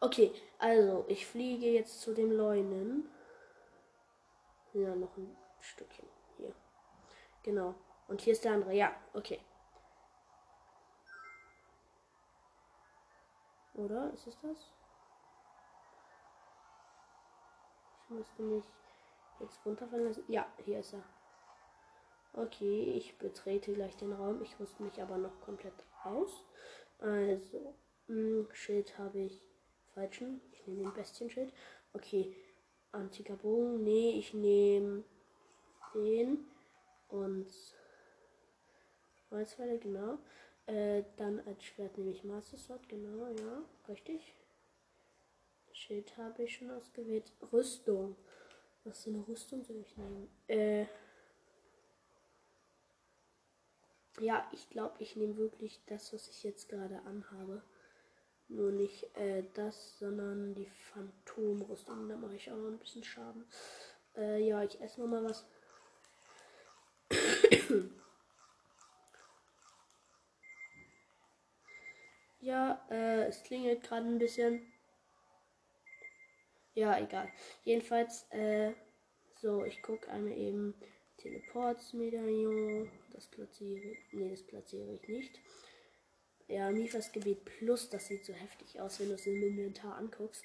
Okay, 0.00 0.32
also 0.58 1.04
ich 1.08 1.26
fliege 1.26 1.66
jetzt 1.66 2.00
zu 2.00 2.14
den 2.14 2.32
Leunen. 2.32 3.08
Ja, 4.72 4.94
noch 4.94 5.16
ein 5.16 5.36
Stückchen. 5.60 6.19
Genau. 7.50 7.74
Und 8.06 8.20
hier 8.20 8.32
ist 8.32 8.44
der 8.44 8.52
andere. 8.52 8.72
Ja, 8.72 8.94
okay. 9.12 9.40
Oder? 13.74 14.12
Ist 14.12 14.28
es 14.28 14.38
das? 14.40 14.72
Ich 18.04 18.10
müsste 18.10 18.42
mich 18.42 18.64
Jetzt 19.40 19.58
runterfallen 19.66 20.06
lassen. 20.06 20.22
Ja, 20.28 20.46
hier 20.64 20.78
ist 20.78 20.92
er. 20.92 21.02
Okay, 22.34 22.92
ich 22.96 23.18
betrete 23.18 23.72
gleich 23.72 23.96
den 23.96 24.12
Raum. 24.12 24.40
Ich 24.42 24.60
rüste 24.60 24.84
mich 24.84 25.02
aber 25.02 25.18
noch 25.18 25.40
komplett 25.40 25.74
aus. 26.04 26.44
Also, 27.00 27.74
mh, 28.06 28.14
hm, 28.14 28.48
Schild 28.52 28.96
habe 28.96 29.18
ich 29.18 29.42
falschen. 29.92 30.40
Ich 30.52 30.64
nehme 30.68 30.82
den 30.82 30.94
Bestienschild. 30.94 31.52
Okay, 31.94 32.36
antiker 32.92 33.34
Bogen. 33.34 33.82
Nee, 33.82 34.18
ich 34.20 34.34
nehme 34.34 35.02
den 35.94 36.46
und 37.10 37.46
Holzpfeile, 39.30 39.78
genau. 39.78 40.18
Äh, 40.66 41.04
dann 41.16 41.40
als 41.46 41.64
Schwert 41.64 41.96
nehme 41.98 42.10
ich 42.10 42.24
Master 42.24 42.56
Sword, 42.56 42.88
genau, 42.88 43.26
ja, 43.26 43.62
richtig. 43.88 44.34
Schild 45.72 46.16
habe 46.16 46.44
ich 46.44 46.56
schon 46.56 46.70
ausgewählt. 46.70 47.32
Rüstung. 47.52 48.16
Was 48.84 49.04
für 49.04 49.10
eine 49.10 49.26
Rüstung 49.26 49.64
soll 49.64 49.78
ich 49.78 49.96
nehmen? 49.96 50.28
Äh. 50.48 50.86
Ja, 54.20 54.46
ich 54.52 54.68
glaube, 54.68 54.96
ich 54.98 55.16
nehme 55.16 55.36
wirklich 55.36 55.80
das, 55.86 56.12
was 56.12 56.28
ich 56.28 56.42
jetzt 56.42 56.68
gerade 56.68 57.00
anhabe. 57.02 57.62
Nur 58.48 58.72
nicht 58.72 59.04
äh, 59.16 59.44
das, 59.54 59.98
sondern 59.98 60.54
die 60.54 60.66
Phantomrüstung. 60.92 62.08
Da 62.08 62.16
mache 62.16 62.36
ich 62.36 62.50
auch 62.50 62.56
noch 62.56 62.68
ein 62.68 62.78
bisschen 62.78 63.04
Schaden. 63.04 63.44
Äh, 64.16 64.46
ja, 64.46 64.62
ich 64.62 64.80
esse 64.80 65.00
noch 65.00 65.08
mal 65.08 65.24
was. 65.24 65.46
ja, 72.40 72.86
äh, 72.90 73.26
es 73.26 73.42
klingelt 73.42 73.82
gerade 73.82 74.06
ein 74.06 74.18
bisschen. 74.18 74.72
Ja, 76.74 76.98
egal. 76.98 77.28
Jedenfalls, 77.64 78.26
äh, 78.30 78.72
so, 79.36 79.64
ich 79.64 79.82
gucke 79.82 80.08
einmal 80.10 80.36
eben 80.36 80.74
Teleports-Medaillon. 81.18 82.90
Das 83.12 83.26
platziere 83.26 83.92
ich. 83.92 84.12
Nee, 84.12 84.30
das 84.30 84.42
platziere 84.46 84.92
ich 84.92 85.08
nicht. 85.08 85.40
Ja, 86.48 86.70
Mifas 86.70 87.12
Gebet 87.12 87.44
plus, 87.44 87.90
das 87.90 88.06
sieht 88.08 88.24
so 88.24 88.32
heftig 88.32 88.80
aus, 88.80 88.98
wenn 88.98 89.08
du 89.08 89.14
es 89.14 89.26
im 89.26 89.42
Inventar 89.42 89.96
anguckst. 89.96 90.44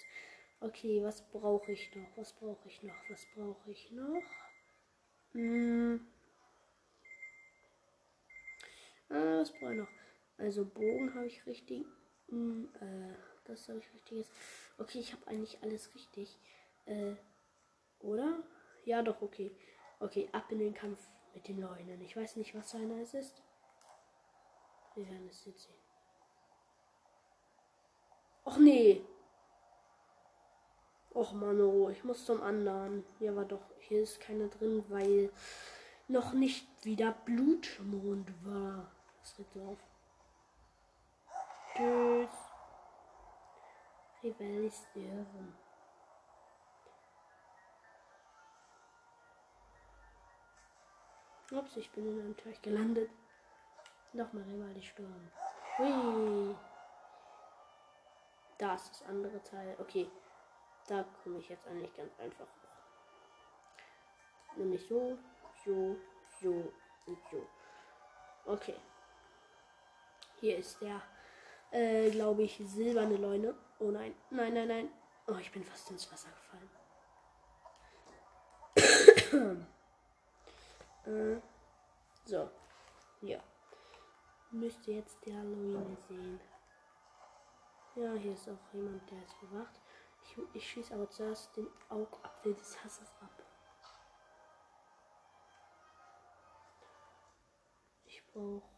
Okay, 0.60 1.04
was 1.04 1.28
brauche 1.30 1.72
ich 1.72 1.96
noch? 1.96 2.18
Was 2.18 2.34
brauche 2.34 2.68
ich 2.68 2.84
noch? 2.84 3.10
Was 3.10 3.26
brauche 3.36 3.72
ich 3.72 3.92
noch? 3.92 4.24
Hm. 5.34 6.08
Ah, 9.10 9.40
was 9.40 9.52
brauche 9.52 9.74
ich 9.74 9.80
noch? 9.80 9.88
Also 10.38 10.66
Bogen 10.66 11.14
habe 11.14 11.28
ich 11.28 11.46
richtig. 11.46 11.86
Hm, 12.30 12.70
äh, 12.82 13.16
das 13.46 13.68
habe 13.70 13.80
ich 13.80 13.94
richtiges. 13.94 14.30
Okay, 14.78 15.00
ich 15.00 15.14
habe 15.14 15.28
eigentlich 15.28 15.62
alles 15.62 15.94
richtig. 15.96 16.40
Äh, 16.86 17.16
oder? 18.00 18.44
Ja, 18.86 19.02
doch, 19.02 19.22
okay. 19.22 19.52
Okay, 20.00 20.28
ab 20.32 20.52
in 20.52 20.60
den 20.60 20.74
Kampf 20.74 21.00
mit 21.34 21.48
den 21.48 21.62
Leunen. 21.62 22.02
Ich 22.02 22.16
weiß 22.16 22.36
nicht, 22.36 22.56
was 22.56 22.72
seiner 22.72 23.02
es 23.02 23.14
ist. 23.14 23.42
Wir 24.96 25.08
werden 25.10 25.28
es 25.30 25.46
jetzt 25.46 25.64
sehen. 25.64 25.76
Och 28.46 28.58
nee. 28.58 29.02
Och 31.14 31.34
Mano, 31.34 31.90
ich 31.90 32.04
muss 32.04 32.26
zum 32.26 32.42
anderen. 32.42 33.04
Hier 33.20 33.36
war 33.36 33.46
doch, 33.46 33.64
hier 33.80 34.04
ist 34.04 34.20
keine 34.20 34.50
drin, 34.50 34.84
weil 34.90 35.32
noch 36.08 36.34
nicht 36.34 36.68
wieder 36.86 37.12
Blutmond 37.26 38.32
war. 38.46 38.95
Das 39.26 39.40
regt 39.40 39.54
so 39.54 39.62
auf. 39.64 39.78
Tschüss. 41.74 42.30
Rivell 44.22 44.66
ist 44.66 44.86
sterben. 44.92 45.58
Ups, 51.52 51.76
ich 51.78 51.92
bin 51.92 52.06
in 52.06 52.20
einem 52.20 52.38
Teich 52.38 52.62
gelandet. 52.62 53.10
Nochmal 54.14 54.44
Rivell 54.44 54.80
Sturm. 54.84 55.32
Hui. 55.80 56.56
Da 58.60 58.76
ist 58.76 58.92
das 58.92 59.10
andere 59.10 59.42
Teil. 59.42 59.76
Okay. 59.80 60.08
Da 60.88 61.04
komme 61.24 61.40
ich 61.40 61.50
jetzt 61.50 61.66
eigentlich 61.66 61.96
ganz 61.96 62.14
einfach 62.20 62.46
hoch. 62.46 62.70
Nämlich 64.56 64.88
so, 64.88 65.18
so, 65.66 65.96
so 66.40 66.72
und 67.08 67.18
so. 67.32 67.48
Okay. 68.46 68.76
Hier 70.46 70.60
ist 70.60 70.80
der, 70.80 71.02
äh, 71.72 72.12
glaube 72.12 72.44
ich, 72.44 72.62
silberne 72.64 73.18
Leune. 73.18 73.56
Oh 73.80 73.90
nein, 73.90 74.14
nein, 74.30 74.54
nein, 74.54 74.68
nein. 74.68 74.90
Oh, 75.26 75.38
ich 75.42 75.52
bin 75.52 75.64
fast 75.64 75.90
ins 75.90 76.08
Wasser 76.12 76.30
gefallen. 78.76 79.68
äh, 81.08 81.42
so. 82.26 82.48
Ja. 83.22 83.40
Müsste 84.52 84.92
jetzt 84.92 85.18
der 85.26 85.44
Leune 85.44 85.98
sehen. 86.08 86.40
Ja, 87.96 88.14
hier 88.14 88.34
ist 88.34 88.48
auch 88.48 88.72
jemand, 88.72 89.10
der 89.10 89.24
ist 89.24 89.42
bewacht. 89.42 89.82
Ich, 90.22 90.38
ich 90.54 90.70
schieße 90.70 90.94
aber 90.94 91.10
zuerst 91.10 91.58
den 91.58 91.68
Augapfel 91.90 92.54
des 92.54 92.84
Hasses 92.84 93.12
ab. 93.20 93.32
Ich 98.06 98.24
brauche. 98.28 98.75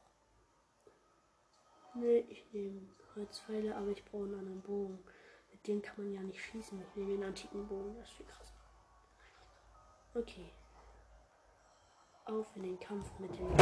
Ne, 1.99 2.19
ich 2.29 2.45
nehme 2.53 2.81
Holzpfeile, 3.15 3.75
aber 3.75 3.89
ich 3.89 4.05
brauche 4.05 4.25
einen 4.25 4.37
anderen 4.37 4.61
Bogen. 4.61 5.03
Mit 5.51 5.65
dem 5.65 5.81
kann 5.81 6.03
man 6.03 6.13
ja 6.13 6.21
nicht 6.21 6.39
schießen. 6.39 6.79
Ich 6.79 6.95
nehme 6.95 7.13
den 7.13 7.23
antiken 7.23 7.67
Bogen, 7.67 7.95
das 7.97 8.07
ist 8.09 8.17
viel 8.17 8.25
krasser. 8.27 8.53
Okay. 10.13 10.51
Auf 12.25 12.55
in 12.55 12.63
den 12.63 12.79
Kampf 12.79 13.07
mit 13.17 13.31
dem. 13.39 13.55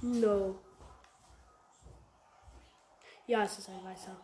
No. 0.00 0.58
Ja, 3.28 3.44
es 3.44 3.58
ist 3.58 3.68
ein 3.68 3.84
weißer. 3.84 4.16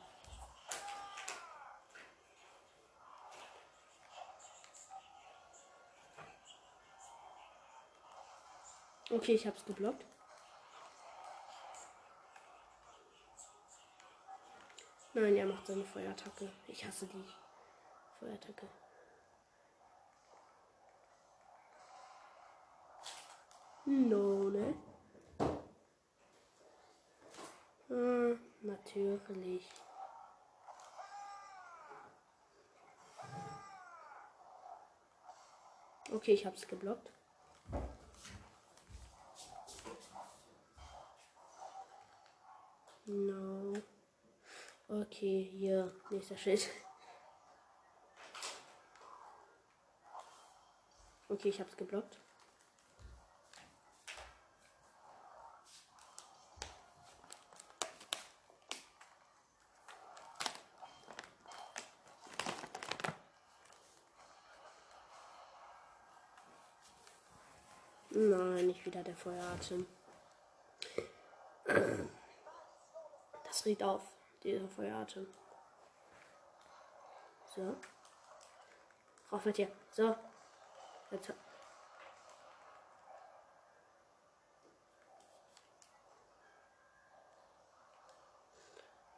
Okay, 9.12 9.34
ich 9.34 9.46
hab's 9.46 9.62
geblockt. 9.66 10.06
Nein, 15.12 15.36
er 15.36 15.44
macht 15.44 15.66
seine 15.66 15.84
Feuerattacke. 15.84 16.50
Ich 16.66 16.82
hasse 16.82 17.06
die 17.06 17.24
Feuerattacke. 18.18 18.66
No, 23.84 24.48
ne? 24.48 24.74
Hm, 27.88 28.40
natürlich. 28.62 29.68
Okay, 36.10 36.32
ich 36.32 36.46
hab's 36.46 36.66
geblockt. 36.66 37.12
No. 43.12 43.74
Okay, 44.88 45.46
hier, 45.52 45.92
nächster 46.08 46.36
Schild. 46.36 46.70
Okay, 51.28 51.50
ich 51.50 51.60
hab's 51.60 51.76
geblockt. 51.76 52.18
Nein, 68.08 68.68
nicht 68.68 68.86
wieder 68.86 69.02
der 69.02 69.16
Feueratem. 69.16 69.86
Regt 73.64 73.82
auf, 73.82 74.02
dieser 74.42 74.66
Feueratem. 74.68 75.26
So. 77.54 77.76
Rauf 79.30 79.44
mit 79.44 79.56
dir. 79.56 79.70
So. 79.90 80.16
Jetzt. 81.10 81.32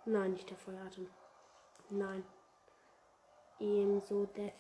Nein, 0.05 0.33
nicht 0.33 0.51
der 0.51 0.59
Feueratem. 0.59 1.09
Nein. 1.89 2.25
Ebenso 3.59 4.27
Death. 4.27 4.53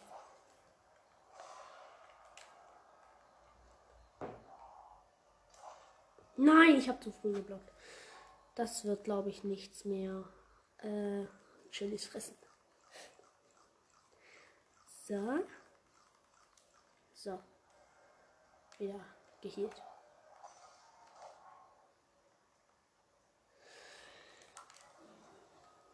Nein, 6.36 6.76
ich 6.76 6.88
habe 6.88 7.00
zu 7.00 7.12
früh 7.12 7.32
geblockt. 7.32 7.73
Das 8.54 8.84
wird, 8.84 9.04
glaube 9.04 9.30
ich, 9.30 9.42
nichts 9.42 9.84
mehr. 9.84 10.24
Äh, 10.78 11.26
Chilis 11.70 12.06
fressen. 12.06 12.36
So. 15.06 15.44
So. 17.14 17.42
Wieder 18.78 19.04
geheilt. 19.40 19.82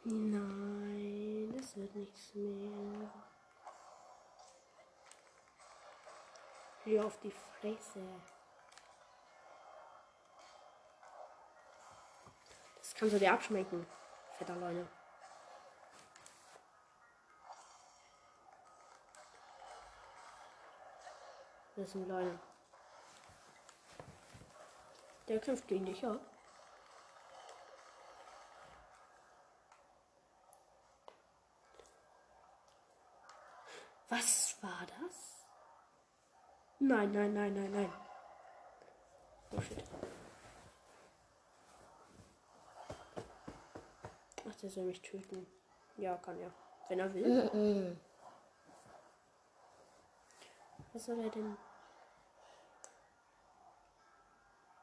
Nein, 0.05 1.55
das 1.57 1.77
wird 1.77 1.95
nichts 1.95 2.35
mehr. 2.35 3.11
Hier 6.85 7.05
auf 7.05 7.19
die 7.21 7.31
Fresse. 7.31 8.03
Das 12.91 12.99
kannst 12.99 13.15
du 13.15 13.19
dir 13.21 13.33
abschmecken, 13.33 13.87
fetter 14.37 14.57
Leute. 14.57 14.85
Das 21.77 21.93
sind 21.93 22.09
Leute. 22.09 22.37
Der 25.29 25.39
kämpft 25.39 25.69
gegen 25.69 25.87
dich, 25.87 26.01
ja. 26.03 26.19
Was 34.09 34.61
war 34.63 34.85
das? 35.01 35.47
Nein, 36.81 37.13
nein, 37.13 37.33
nein, 37.33 37.55
nein, 37.55 37.71
nein. 37.71 37.93
Oh 39.53 39.61
shit. 39.61 40.10
Ach, 44.61 44.63
der 44.63 44.71
soll 44.71 44.85
mich 44.85 45.01
töten. 45.01 45.47
Ja, 45.97 46.17
kann 46.19 46.39
er. 46.39 46.53
Wenn 46.89 46.99
er 47.01 47.15
will. 47.15 47.97
Was 50.93 51.07
soll 51.07 51.19
er 51.19 51.31
denn? 51.31 51.57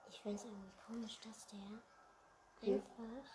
Ich 0.10 0.20
finde 0.20 0.36
es 0.38 0.46
irgendwie 0.46 0.72
komisch, 0.88 1.20
dass 1.20 1.46
der 1.48 1.60
Ja. 2.70 2.76
einfach. 2.76 3.32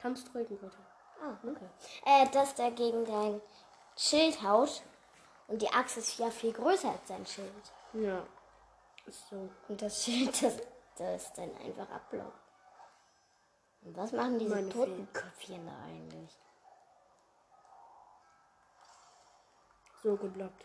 Kannst 0.00 0.32
drücken, 0.32 0.56
bitte. 0.56 0.78
Ah, 1.20 1.36
okay. 1.46 1.68
Äh, 2.06 2.30
dass 2.30 2.54
der 2.54 2.70
gegen 2.70 3.04
dein 3.04 3.42
Schild 3.94 4.42
haut 4.42 4.82
und 5.48 5.60
die 5.60 5.68
Axt 5.68 5.98
ist 5.98 6.18
ja 6.18 6.30
viel 6.30 6.54
größer 6.54 6.88
als 6.90 7.06
sein 7.06 7.26
Schild. 7.26 7.72
Ja. 7.92 8.26
Ist 9.04 9.28
so. 9.28 9.50
Und 9.68 9.82
das 9.82 10.02
Schild, 10.02 10.30
das, 10.42 10.56
das 10.96 11.32
dann 11.34 11.54
einfach 11.58 11.90
abblockt. 11.90 12.41
Und 13.82 13.96
was 13.96 14.12
machen 14.12 14.38
diese 14.38 14.54
Meine 14.54 14.68
Totenköpfchen 14.68 15.66
da 15.66 15.72
eigentlich? 15.84 16.38
So 20.02 20.16
geblockt. 20.16 20.64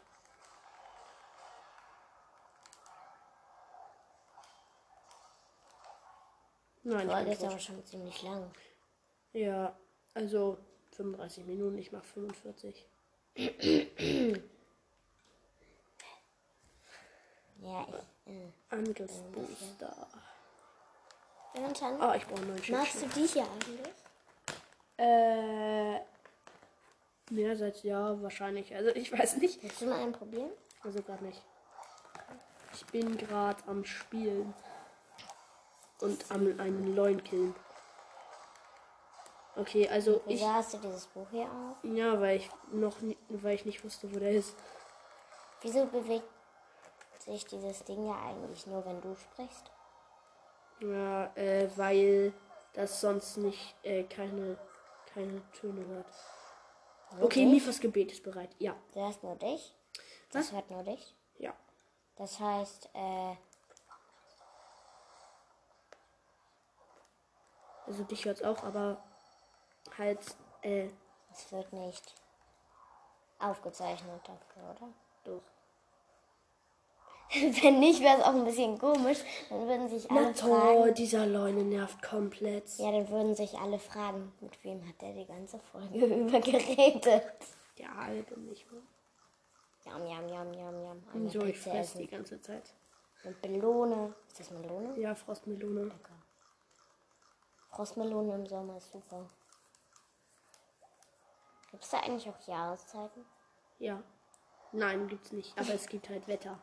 Nein, 6.84 7.08
Boah, 7.08 7.22
bin 7.22 7.34
ist 7.34 7.44
aber 7.44 7.60
schon 7.60 7.84
ziemlich 7.86 8.22
lang. 8.24 8.50
Ja, 9.34 9.78
Also 10.14 10.58
35 10.92 11.46
Minuten, 11.46 11.78
ich 11.78 11.92
mache 11.92 12.06
45. 12.06 12.88
Ja, 17.60 17.88
ich. 18.26 18.32
Äh. 18.32 18.52
Angriffsbooster. 18.70 20.08
Jonathan, 21.58 22.02
Ah, 22.02 22.16
ich 22.16 22.26
brauche 22.28 22.40
einen 22.42 22.50
neuen 22.50 22.64
Schild. 22.64 22.78
magst 22.78 23.02
du 23.02 23.08
die 23.08 23.28
hier 23.28 23.44
eigentlich? 23.44 23.94
Äh. 24.98 26.00
Mehrsatz, 27.30 27.84
ja, 27.84 28.22
wahrscheinlich. 28.22 28.74
Also 28.76 28.90
ich 28.92 29.12
weiß 29.12 29.38
nicht. 29.38 29.62
Willst 29.62 29.82
du 29.82 29.86
mal 29.88 30.00
einen 30.00 30.14
probieren? 30.14 30.50
Also 30.84 31.02
gerade 31.02 31.26
nicht. 31.26 31.42
Ich 32.74 32.86
bin 32.88 33.18
gerade 33.18 33.62
am 33.68 33.84
Spielen. 33.84 34.54
Und 36.00 36.24
am 36.30 36.60
einen 36.60 36.96
Leuen 36.96 37.24
killen. 37.24 37.56
Okay, 39.56 39.90
also 39.90 40.22
ich. 40.28 40.36
Wieso 40.40 40.54
hast 40.54 40.74
du 40.76 40.78
dieses 40.78 41.08
Buch 41.08 41.26
hier 41.32 41.46
auf? 41.46 41.78
Ja, 41.84 42.22
weil 42.22 42.38
ich 42.38 42.50
noch 42.72 43.02
nie, 43.02 43.18
weil 43.30 43.56
ich 43.56 43.66
nicht 43.66 43.84
wusste, 43.84 44.14
wo 44.14 44.20
der 44.20 44.32
ist. 44.32 44.56
Wieso 45.62 45.86
bewegt 45.88 46.24
sich 47.18 47.44
dieses 47.46 47.84
Ding 47.84 48.06
ja 48.06 48.16
eigentlich 48.30 48.68
nur, 48.68 48.86
wenn 48.86 49.02
du 49.02 49.16
sprichst? 49.16 49.72
Ja, 50.80 51.26
äh, 51.36 51.70
weil 51.76 52.34
das 52.74 53.02
sonst 53.02 53.38
nicht 53.38 53.76
äh, 53.84 54.04
keine, 54.04 54.58
keine 55.14 55.42
Töne 55.52 55.86
hört. 55.88 56.06
Okay, 57.12 57.22
Wirklich? 57.22 57.46
Mifas 57.48 57.80
Gebet 57.80 58.12
ist 58.12 58.24
bereit. 58.24 58.50
Ja. 58.60 58.76
Du 58.94 59.00
hörst 59.00 59.24
nur 59.24 59.36
dich? 59.36 59.76
Das 60.32 60.48
Was? 60.48 60.52
hört 60.52 60.70
nur 60.70 60.84
dich? 60.84 61.16
Ja. 61.40 61.54
Das 62.16 62.40
heißt, 62.40 62.90
äh, 62.94 63.36
Also 67.88 68.04
dich 68.04 68.26
hört's 68.26 68.44
auch, 68.44 68.64
aber 68.64 69.02
halt, 69.98 70.20
äh, 70.62 70.90
es 71.32 71.52
wird 71.54 71.72
nicht 71.72 72.16
aufgezeichnet 73.40 74.22
dafür, 74.28 74.76
oder? 74.76 74.94
doch. 75.24 75.42
Wenn 77.62 77.80
nicht, 77.80 78.02
wäre 78.02 78.18
es 78.20 78.24
auch 78.24 78.34
ein 78.34 78.46
bisschen 78.46 78.78
komisch. 78.78 79.20
Dann 79.50 79.68
würden 79.68 79.90
sich 79.90 80.10
alle 80.10 80.22
Na 80.28 80.32
toll, 80.34 80.60
fragen. 80.60 80.94
dieser 80.96 81.26
Leune 81.26 81.64
nervt 81.64 82.02
komplett. 82.02 82.78
Ja, 82.78 82.92
dann 82.92 83.10
würden 83.10 83.36
sich 83.36 83.58
alle 83.58 83.80
fragen, 83.80 84.32
mit 84.40 84.64
wem 84.64 84.88
hat 84.88 85.02
der 85.02 85.14
die 85.14 85.26
ganze 85.26 85.60
Folge 85.60 86.06
über 86.06 86.40
geredet? 86.40 87.24
Der 87.78 87.94
halbe 87.96 88.40
nicht 88.40 88.72
mehr. 88.72 88.82
Jam, 89.86 90.06
jam, 90.08 90.28
jam, 90.30 90.54
jam, 90.54 90.84
jam. 90.84 91.04
Eine 91.14 91.30
So, 91.30 91.42
ich 91.44 91.60
fress 91.60 91.94
die 91.94 92.08
ganze 92.08 92.42
Zeit. 92.42 92.74
Und 93.24 93.42
Melone. 93.50 94.14
Ist 94.28 94.40
das 94.40 94.52
Melone? 94.52 94.98
Ja, 95.00 95.14
Frostmelone. 95.16 95.84
Lecker. 95.86 96.16
Frostmelone 97.72 98.36
im 98.36 98.46
Sommer 98.48 98.78
ist 98.78 98.92
super. 98.92 99.30
Gibt 101.72 101.84
es 101.84 101.90
da 101.90 102.00
eigentlich 102.00 102.30
auch 102.30 102.48
Jahreszeiten? 102.48 103.26
Ja. 103.80 104.02
Nein, 104.72 105.08
gibt's 105.08 105.32
nicht. 105.32 105.58
Aber 105.58 105.74
es 105.74 105.88
gibt 105.88 106.10
halt 106.10 106.28
Wetter. 106.28 106.58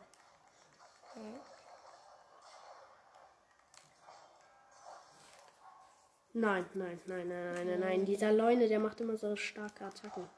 Nein, 6.37 6.65
nein, 6.73 6.99
nein, 7.05 7.27
nein, 7.29 7.53
nein, 7.53 7.67
nein, 7.67 7.79
nein. 7.79 8.05
Dieser 8.05 8.33
Leune, 8.33 8.67
der 8.67 8.79
macht 8.79 8.99
immer 8.99 9.15
so 9.15 9.37
starke 9.37 9.85
Attacken. 9.85 10.29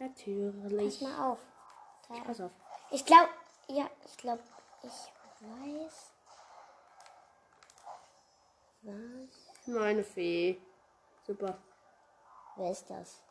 Natürlich. 0.00 0.98
Pass 0.98 1.08
mal 1.08 1.30
auf. 1.32 1.38
Da. 2.08 2.14
Pass 2.24 2.40
auf. 2.40 2.50
Ich 2.90 3.04
glaube, 3.04 3.28
ja, 3.68 3.88
ich 4.04 4.16
glaube, 4.16 4.42
ich 4.82 4.90
weiß. 5.40 6.10
Was? 8.82 9.66
Meine 9.66 10.02
Fee. 10.02 10.60
Super. 11.26 11.58
Wer 12.56 12.70
ist 12.72 12.90
das? 12.90 13.22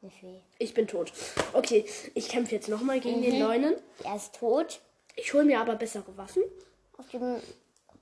Eine 0.00 0.10
Fee. 0.10 0.42
Ich 0.58 0.72
bin 0.72 0.86
tot. 0.88 1.12
Okay, 1.52 1.86
ich 2.14 2.28
kämpfe 2.28 2.54
jetzt 2.54 2.68
nochmal 2.68 3.00
gegen 3.00 3.20
den 3.20 3.38
Leunen. 3.38 3.76
Er 4.02 4.16
ist 4.16 4.34
tot. 4.34 4.80
Ich 5.16 5.32
hole 5.34 5.44
mir 5.44 5.58
aber 5.60 5.74
bessere 5.74 6.16
Waffen. 6.16 6.44
Auf 6.96 7.08
dem 7.08 7.40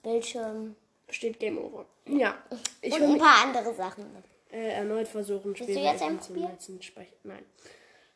Bildschirm. 0.02 0.76
Steht 1.08 1.38
Game 1.38 1.58
Over. 1.58 1.86
Ja. 2.06 2.36
Ich 2.80 2.92
Und 2.94 3.02
ein 3.02 3.18
paar 3.18 3.44
andere 3.44 3.72
Sachen. 3.74 4.04
äh, 4.50 4.72
erneut 4.72 5.08
versuchen, 5.08 5.54
Spiel 5.56 5.74
du 5.74 5.80
jetzt 5.80 6.30
letzten 6.30 6.82
Speicher. 6.82 7.14
Nein. 7.22 7.44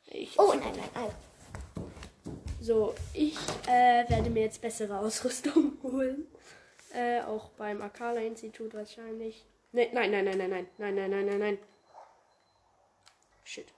Ich, 0.07 0.39
Oh, 0.39 0.49
nein, 0.49 0.61
nein, 0.77 0.89
nein. 0.95 1.11
So, 2.61 2.95
ich 3.15 3.37
äh, 3.67 4.09
werde 4.09 4.31
mir 4.31 4.43
jetzt 4.43 4.61
bessere 4.61 4.99
Ausrüstung 4.99 5.79
holen. 5.83 6.27
Äh, 6.93 7.21
auch 7.23 7.51
beim 7.51 7.83
Akala-Institut 7.83 8.75
wahrscheinlich. 8.75 9.45
Nee, 9.73 9.91
nein, 9.93 10.11
nein, 10.11 10.25
nein, 10.25 10.39
nein, 10.39 10.51
nein, 10.51 10.67
nein, 10.79 10.95
nein, 10.95 11.11
nein, 11.11 11.27
nein, 11.27 11.39
nein. 11.39 11.59
Shit. 13.45 13.69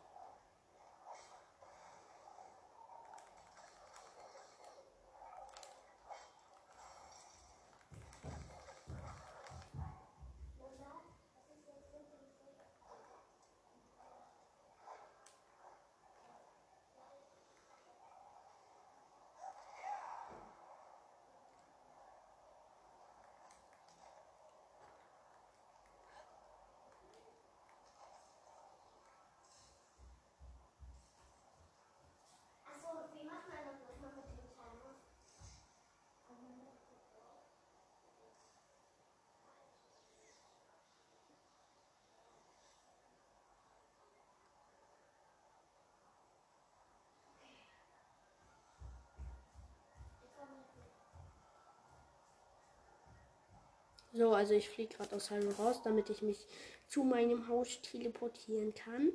So, 54.13 54.33
also 54.33 54.55
ich 54.55 54.69
fliege 54.69 54.97
gerade 54.97 55.15
aus 55.15 55.31
Hyrule 55.31 55.55
raus, 55.57 55.81
damit 55.85 56.11
ich 56.11 56.23
mich 56.23 56.47
zu 56.89 57.05
meinem 57.05 57.47
Haus 57.49 57.81
teleportieren 57.83 58.75
kann. 58.75 59.13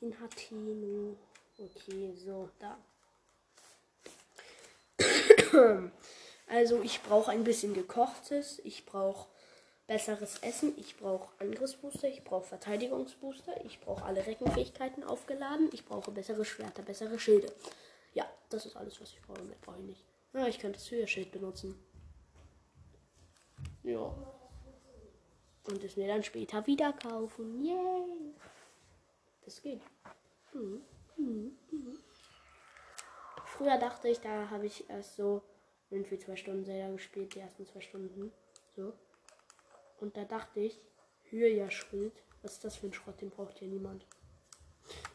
In 0.00 0.18
Hateno. 0.20 1.16
Okay, 1.58 2.14
so, 2.16 2.48
da. 2.58 2.78
Also 6.50 6.80
ich 6.82 7.02
brauche 7.02 7.30
ein 7.30 7.44
bisschen 7.44 7.74
gekochtes, 7.74 8.58
ich 8.64 8.86
brauche 8.86 9.28
besseres 9.86 10.38
Essen, 10.38 10.72
ich 10.78 10.96
brauche 10.96 11.28
Angriffsbooster, 11.40 12.08
ich 12.08 12.24
brauche 12.24 12.46
Verteidigungsbooster, 12.46 13.64
ich 13.66 13.80
brauche 13.80 14.04
alle 14.04 14.26
Reckenfähigkeiten 14.26 15.04
aufgeladen, 15.04 15.68
ich 15.72 15.84
brauche 15.84 16.10
bessere 16.10 16.46
Schwerter, 16.46 16.80
bessere 16.82 17.18
Schilde. 17.18 17.52
Ja, 18.14 18.26
das 18.48 18.64
ist 18.64 18.76
alles, 18.76 18.98
was 19.00 19.10
ich 19.10 19.20
brauche. 19.20 19.42
Mehr 19.42 19.58
brauche 19.60 19.78
ich 19.80 19.84
nicht. 19.84 20.04
Ja, 20.32 20.46
ich 20.46 20.58
könnte 20.58 20.78
das 20.78 20.90
Höherschild 20.90 21.32
benutzen. 21.32 21.78
Ja. 23.88 24.14
Und 25.66 25.82
es 25.82 25.96
mir 25.96 26.08
dann 26.08 26.22
später 26.22 26.66
wieder 26.66 26.92
kaufen. 26.92 27.64
Yay! 27.64 28.34
Das 29.44 29.62
geht. 29.62 29.80
Mhm. 30.52 30.82
Mhm. 31.16 31.58
Mhm. 31.70 31.98
Früher 33.46 33.78
dachte 33.78 34.08
ich, 34.08 34.20
da 34.20 34.50
habe 34.50 34.66
ich 34.66 34.88
erst 34.90 35.16
so 35.16 35.42
irgendwie 35.90 36.18
zwei 36.18 36.36
Stunden 36.36 36.66
Zelda 36.66 36.90
gespielt, 36.92 37.34
die 37.34 37.40
ersten 37.40 37.64
zwei 37.64 37.80
Stunden. 37.80 38.30
So. 38.76 38.92
Und 40.00 40.16
da 40.18 40.24
dachte 40.24 40.60
ich, 40.60 40.78
Hylia-Schild, 41.30 42.12
was 42.42 42.54
ist 42.54 42.64
das 42.64 42.76
für 42.76 42.88
ein 42.88 42.92
Schrott, 42.92 43.20
den 43.22 43.30
braucht 43.30 43.58
hier 43.58 43.68
niemand. 43.68 44.06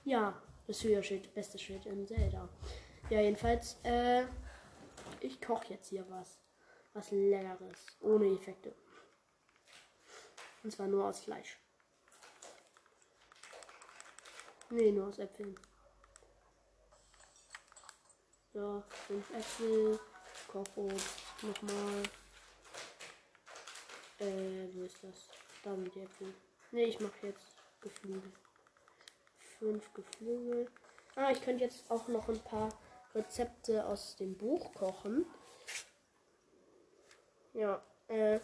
Ja, 0.04 0.42
das 0.66 0.84
Hylia-Schild, 0.84 1.32
beste 1.36 1.60
Schild 1.60 1.86
in 1.86 2.08
Zelda. 2.08 2.50
Ja, 3.12 3.22
jedenfalls, 3.22 3.78
äh, 3.84 4.24
ich 5.22 5.40
koche 5.40 5.74
jetzt 5.74 5.90
hier 5.90 6.06
was. 6.10 6.43
Was 6.94 7.12
Leckeres. 7.12 7.98
Ohne 8.02 8.28
Effekte. 8.28 8.76
Und 10.64 10.72
zwar 10.72 10.88
nur 10.88 11.06
aus 11.06 11.22
Fleisch. 11.22 11.58
Nee, 14.70 14.92
nur 14.92 15.08
aus 15.08 15.20
Äpfeln. 15.20 15.56
So, 18.54 18.84
fünf 19.08 19.30
Äpfel. 19.32 20.00
Kochbrot. 20.48 21.02
Nochmal. 21.42 22.04
Äh, 24.20 24.68
wo 24.74 24.84
ist 24.84 25.04
das? 25.04 25.30
Da 25.64 25.76
sind 25.76 25.94
die 25.96 26.02
Äpfel. 26.02 26.34
Nee, 26.72 26.86
ich 26.86 27.00
mache 27.00 27.28
jetzt 27.28 27.56
Geflügel. 27.82 28.32
Fünf 29.60 29.94
Geflügel. 29.94 30.70
Ah, 31.16 31.32
ich 31.32 31.42
könnte 31.42 31.64
jetzt 31.64 31.90
auch 31.90 32.08
noch 32.08 32.30
ein 32.30 32.40
paar 32.44 32.70
Rezepte 33.14 33.86
aus 33.86 34.16
dem 34.16 34.38
Buch 34.38 34.74
kochen. 34.74 35.26
Ja, 37.54 37.82
äh. 38.08 38.40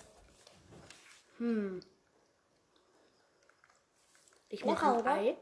Hm. 1.38 1.80
Ich 4.49 4.66
mache 4.66 4.86
ein 4.86 4.99
oder? 4.99 5.12
Ei. 5.14 5.38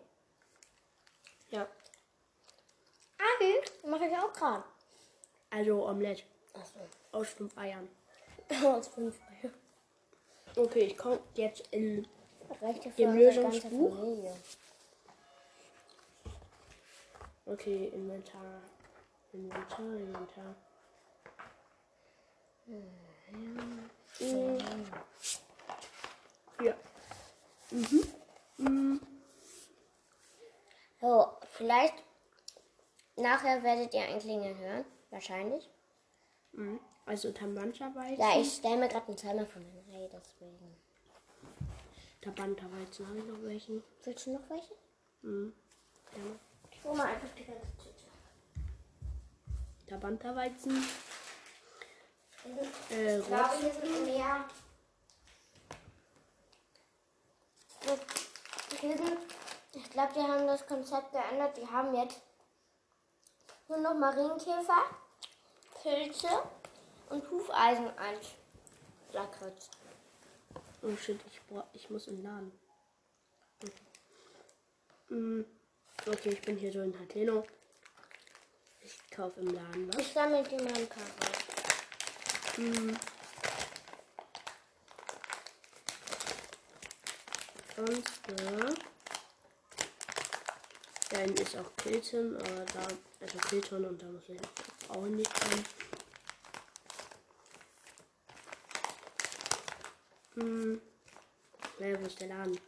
Ja, 1.50 1.68
Ei, 3.18 3.88
mache 3.88 4.06
ich 4.06 4.16
auch 4.18 4.34
gerade. 4.34 4.64
also 5.50 5.88
Omelette 5.88 6.24
Achso. 6.54 6.80
aus 7.12 7.30
fünf 7.30 7.58
Eiern. 7.58 7.88
Aus 8.64 8.88
fünf 8.88 9.18
Eier. 9.30 9.52
Okay, 10.56 10.86
ich 10.86 10.98
komme 10.98 11.20
jetzt 11.36 11.68
in. 11.72 12.08
Ganze 12.62 13.06
Lösungsbuch? 13.06 13.98
Okay, 17.46 17.88
Inventar. 17.94 18.62
Inventar, 19.34 19.80
Inventar. 19.80 20.56
Mhm. 23.32 23.90
Ja. 26.64 26.76
So, 31.00 31.28
vielleicht 31.52 31.94
nachher 33.16 33.62
werdet 33.64 33.94
ihr 33.94 34.02
ein 34.04 34.20
Klingeln 34.20 34.58
hören. 34.58 34.86
Wahrscheinlich. 35.10 35.70
Mhm. 36.54 36.80
Also 37.06 37.32
Tabanterweizen. 37.32 38.20
Ja, 38.20 38.40
ich 38.40 38.54
stelle 38.56 38.78
mir 38.78 38.88
gerade 38.90 39.08
einen 39.08 39.18
Timer 39.18 39.46
von 39.46 39.64
meinem 39.64 39.90
Ei, 39.94 40.10
deswegen. 40.12 40.76
Tabanterweizen 42.22 43.08
habe 43.08 43.20
ich 43.20 43.26
noch 43.26 43.42
welchen. 43.44 43.84
Willst 44.04 44.26
du 44.26 44.34
noch 44.34 44.50
welche? 44.50 44.74
Mhm. 45.22 45.54
Gerne. 46.12 46.40
Ich 46.72 46.84
hole 46.84 46.98
mal 46.98 47.06
einfach 47.08 47.30
die 47.38 47.46
ganze 47.46 47.68
Tüte. 47.78 47.94
Tabanterweizen. 49.88 50.76
Äh, 50.76 50.80
Ich 50.80 50.82
glaube, 50.82 50.82
Rotz. 50.82 52.37
hier 52.37 52.37
sind 52.37 52.37
mehr. 52.37 52.37
Das- 52.37 52.37
hier 58.80 58.98
sind- 58.98 59.18
Ich 59.74 59.90
glaube, 59.92 60.14
die 60.16 60.22
haben 60.22 60.48
das 60.48 60.66
Konzept 60.66 61.12
geändert. 61.12 61.58
Die 61.58 61.68
haben 61.68 61.94
jetzt 61.96 62.20
nur 63.68 63.78
noch 63.80 63.94
Marienkäfer, 63.94 64.86
Pilze 65.82 66.30
und 67.10 67.30
Hufeisen 67.30 67.90
als 67.98 68.28
Lakritz. 69.12 69.70
Oh 70.82 70.96
shit, 70.96 71.20
ich, 71.32 71.42
brauch, 71.48 71.66
ich 71.74 71.90
muss 71.90 72.08
im 72.08 72.24
Laden. 72.24 72.52
Okay. 73.62 73.74
Mm, 75.10 75.46
okay, 76.08 76.30
ich 76.30 76.42
bin 76.42 76.58
hier 76.58 76.72
so 76.72 76.82
in 76.82 76.98
Hateno. 77.00 77.46
Ich 78.82 78.98
kaufe 79.12 79.40
im 79.40 79.48
Laden 79.54 79.88
was. 79.94 80.02
Ich 80.02 80.14
sammle 80.14 80.44
die 80.44 80.58
mal 80.58 80.88
im 82.58 82.98
Karos. 82.98 83.08
Sonst, 87.78 88.28
äh, 88.30 88.74
da 91.10 91.18
hinten 91.20 91.42
ist 91.44 91.56
auch 91.56 91.76
Kilton, 91.78 92.36
aber 92.38 92.66
da, 92.66 92.88
also 93.22 93.38
Kilton 93.50 93.86
und 93.86 94.02
da 94.02 94.08
muss 94.08 94.28
ich 94.28 94.40
auch 94.90 95.04
nicht 95.04 95.32
dran. 95.32 95.64
Hm. 100.34 100.82
Naja, 101.80 102.02
wo 102.02 102.06
ist 102.08 102.20
der 102.20 102.28
Laden? 102.30 102.60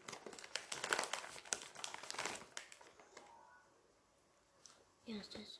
Ja, 5.05 5.17
ist 5.17 5.33
das. 5.33 5.59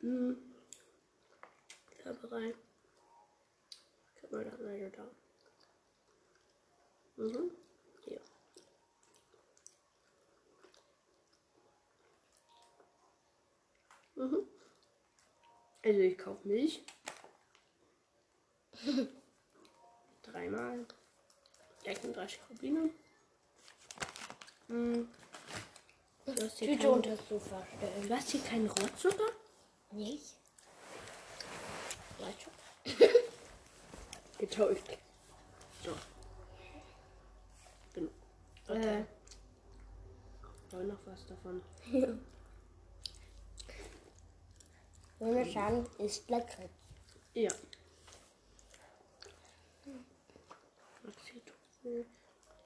Hm. 0.00 0.51
Körperei. 2.32 2.54
Guck 4.20 4.32
mal, 4.32 4.44
da, 4.44 4.56
leider 4.58 4.90
da. 4.90 5.06
Mhm. 7.16 7.50
Hier. 8.04 8.20
Mhm. 14.14 14.48
Also 15.84 16.00
ich 16.00 16.16
kaufe 16.16 16.48
Milch. 16.48 16.82
Dreimal. 20.22 20.86
36 21.84 22.40
Rubine. 22.48 22.90
Mhm. 24.68 25.08
Du 26.24 26.44
hast 26.44 26.58
hier 26.58 26.68
Tüte 26.68 26.82
keinen, 26.84 26.92
unter 26.94 27.10
das 27.10 27.28
Sofa 27.28 27.66
stellen. 27.76 28.08
du 28.08 28.16
hast 28.16 28.30
hier 28.30 28.40
keinen 28.40 28.70
Rotzucker? 28.70 29.32
Nicht? 29.90 30.41
Weißt 32.22 32.46
du? 32.46 33.08
Getauscht. 34.38 34.98
So. 35.84 35.90
Genau. 37.94 38.10
Okay. 38.68 39.00
Äh, 39.00 39.04
soll 40.70 40.84
noch 40.84 40.98
was 41.04 41.26
davon? 41.26 41.60
Jonathan 45.18 45.86
ist 45.98 46.30
Lakritz. 46.30 46.70
Ja. 47.34 47.50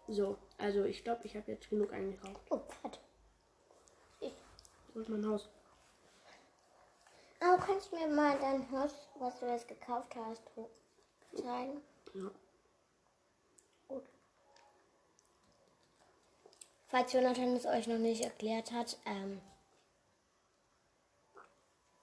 So, 0.09 0.39
also 0.59 0.85
ich 0.85 1.03
glaube, 1.03 1.23
ich 1.25 1.35
habe 1.35 1.51
jetzt 1.51 1.71
genug 1.71 1.93
eingekauft. 1.93 2.41
Oh, 2.51 2.59
Pferd. 2.59 3.01
Wo 4.93 5.01
ist 5.01 5.09
mein 5.09 5.27
Haus? 5.27 5.49
Aber 7.41 7.59
kannst 7.59 7.93
du 7.93 7.97
mir 7.97 8.09
mal 8.09 8.39
dein 8.39 8.71
Haus, 8.71 8.93
was 9.19 9.39
du 9.41 9.47
jetzt 9.47 9.69
gekauft 9.69 10.15
hast, 10.17 10.43
zeigen? 11.35 11.83
Ja. 12.15 12.31
Gut. 13.89 14.05
Falls 16.89 17.13
Jonathan 17.13 17.57
es 17.57 17.67
euch 17.67 17.87
noch 17.87 17.99
nicht 17.99 18.23
erklärt 18.25 18.73
hat, 18.73 18.97
ähm, 19.05 19.41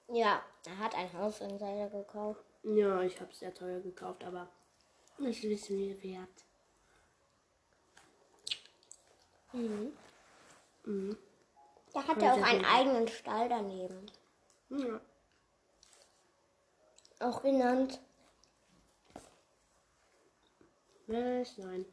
ja, 0.10 0.44
er 0.66 0.78
hat 0.78 0.96
ein 0.96 1.12
Haus 1.14 1.42
in 1.42 1.58
Zelda 1.58 1.88
gekauft. 1.88 2.44
Ja, 2.64 3.02
ich 3.02 3.20
habe 3.20 3.32
es 3.32 3.40
sehr 3.40 3.54
teuer 3.54 3.80
gekauft, 3.80 4.24
aber 4.24 4.48
es 5.20 5.44
ist 5.44 5.70
mir 5.70 6.02
wert. 6.04 6.46
Mhm. 9.54 9.94
Mhm. 10.86 11.18
Da 11.94 12.08
hat 12.08 12.22
Ja, 12.22 12.28
er 12.28 12.34
auch 12.34 12.48
einen 12.48 12.66
eigenen 12.66 13.08
Stall 13.08 13.50
daneben. 13.50 14.06
Ja. 14.70 15.00
Auch 17.24 17.42
genannt. 17.42 18.02
Was? 21.08 21.58
Nein. 21.58 21.86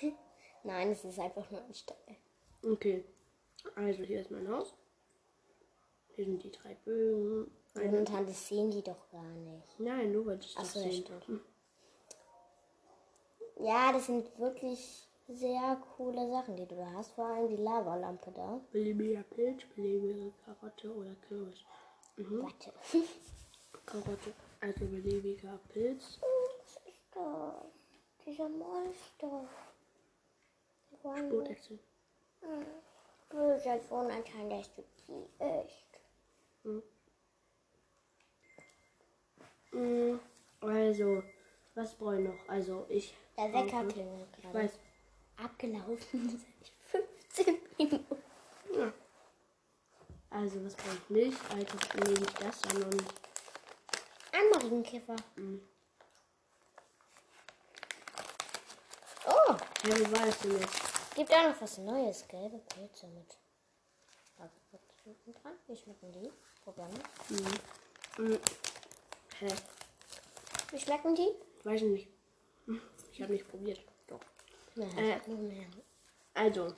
Nein, 0.62 0.92
es 0.92 1.04
ist 1.04 1.18
einfach 1.18 1.50
nur 1.50 1.62
ein 1.62 1.74
Stall. 1.74 2.16
Okay. 2.62 3.04
Also 3.74 4.04
hier 4.04 4.20
ist 4.20 4.30
mein 4.30 4.48
Haus. 4.48 4.72
Hier 6.14 6.26
sind 6.26 6.42
die 6.44 6.52
drei 6.52 6.74
Bögen. 6.84 7.50
Eine. 7.74 7.86
Jonathan, 7.86 8.26
das 8.26 8.48
sehen 8.48 8.70
die 8.70 8.82
doch 8.82 9.10
gar 9.10 9.22
nicht. 9.22 9.80
Nein, 9.80 10.12
du 10.12 10.24
wolltest 10.24 10.56
das 10.56 10.74
so, 10.74 10.80
ja, 10.80 10.90
sehen. 10.90 11.04
stimmt. 11.04 11.40
Ja, 13.58 13.92
das 13.92 14.06
sind 14.06 14.38
wirklich 14.38 15.08
sehr 15.26 15.82
coole 15.96 16.30
Sachen, 16.30 16.56
die 16.56 16.66
du 16.66 16.76
da 16.76 16.92
hast. 16.92 17.10
Vor 17.12 17.26
allem 17.26 17.48
die 17.48 17.56
Lavalampe 17.56 18.30
da. 18.30 18.60
Beliebiger 18.70 19.24
Pilz, 19.24 19.64
beliebige 19.74 20.32
Karotte 20.44 20.94
oder 20.94 21.16
Kürbis. 21.28 21.64
Mhm. 22.16 22.42
Warte. 22.44 22.72
Karotte, 23.86 24.32
also 24.60 24.80
beliebiger 24.86 25.58
Pilz. 25.72 26.18
Was 26.20 26.76
ist 26.86 27.00
das? 27.14 27.64
Dieser 28.26 28.48
Monster. 28.48 29.48
Die 30.90 31.04
wollen 31.04 31.28
Spotechse. 31.30 31.78
böse 33.30 33.80
Jonathan, 33.90 34.50
dass 34.50 34.70
du 34.74 34.82
die 35.08 35.26
isst. 35.44 36.80
Mm, 39.72 40.18
Also, 40.60 41.22
was 41.74 41.94
brauche 41.94 42.16
ich 42.20 42.28
noch? 42.28 42.48
Also, 42.48 42.86
ich. 42.88 43.14
Der 43.36 43.52
Wecker 43.52 43.84
klingelt 43.86 44.28
Ich 44.36 44.42
gerade. 44.42 44.54
weiß. 44.54 44.78
Abgelaufen 45.36 46.40
seit 46.92 47.04
15 47.34 47.58
Minuten. 47.78 48.16
Ja. 48.74 48.92
Also, 50.30 50.64
was 50.64 50.74
brauche 50.74 50.96
ich 50.96 51.10
nicht? 51.10 51.38
Also, 51.50 51.76
nee, 52.04 52.18
nicht 52.18 52.40
das, 52.42 52.60
sondern. 52.62 53.06
Ein 54.36 54.50
Marienkäfer. 54.50 55.16
Mm. 55.36 55.58
Oh, 59.26 59.56
Hey, 59.82 59.92
wo 60.00 60.12
war 60.16 60.26
das 60.26 60.38
denn 60.40 60.58
jetzt? 60.60 61.14
gibt 61.14 61.32
auch 61.32 61.48
noch 61.48 61.60
was 61.60 61.78
Neues. 61.78 62.26
Gelbe 62.28 62.58
Pilze 62.58 63.06
mit. 63.08 63.38
Hagebutten 64.38 65.34
dran. 65.42 65.54
Wie 65.66 65.76
schmecken 65.76 66.12
die? 66.12 66.30
Probieren 66.64 66.90
wir. 67.28 68.24
Mm. 68.28 68.38
Hä? 69.40 69.48
Wie 70.70 70.78
schmecken 70.80 71.14
die? 71.14 71.30
Weiß 71.64 71.82
ich 71.82 71.88
nicht. 71.88 72.08
Ich 73.12 73.22
habe 73.22 73.32
nicht 73.32 73.48
probiert. 73.48 73.80
Doch. 74.08 74.20
Ja, 74.74 74.84
Äh. 74.98 75.18
Also, 76.34 76.74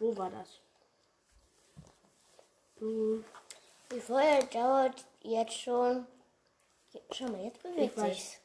wo 0.00 0.16
war 0.16 0.28
das? 0.30 0.58
Mm, 2.80 3.20
Die 3.92 4.00
Folge 4.00 4.46
dauert 4.46 5.04
jetzt 5.20 5.54
schon. 5.60 6.08
Schau 7.12 7.28
mal, 7.28 7.44
jetzt 7.44 7.62
bewegt 7.62 7.96
Ich 7.96 8.02
sich's. 8.02 8.36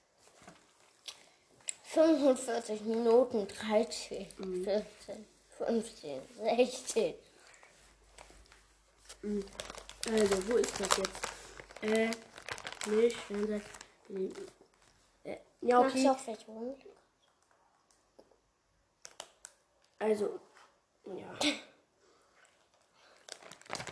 45 1.84 2.82
Minuten, 2.82 3.48
13, 3.48 4.28
14, 4.64 5.26
15, 5.58 6.22
16. 6.58 7.14
Also, 10.12 10.48
wo 10.48 10.58
ist 10.58 10.80
das 10.80 10.98
jetzt? 10.98 11.22
Äh, 11.82 12.12
Milch, 12.88 13.16
Fernseh, 13.16 13.62
äh, 15.24 15.38
ja, 15.62 15.80
okay. 15.80 16.04
du 16.04 16.12
auch 16.12 16.20
vielleicht 16.20 16.48
holen? 16.48 16.76
Also, 20.00 20.40
ja. 21.06 21.40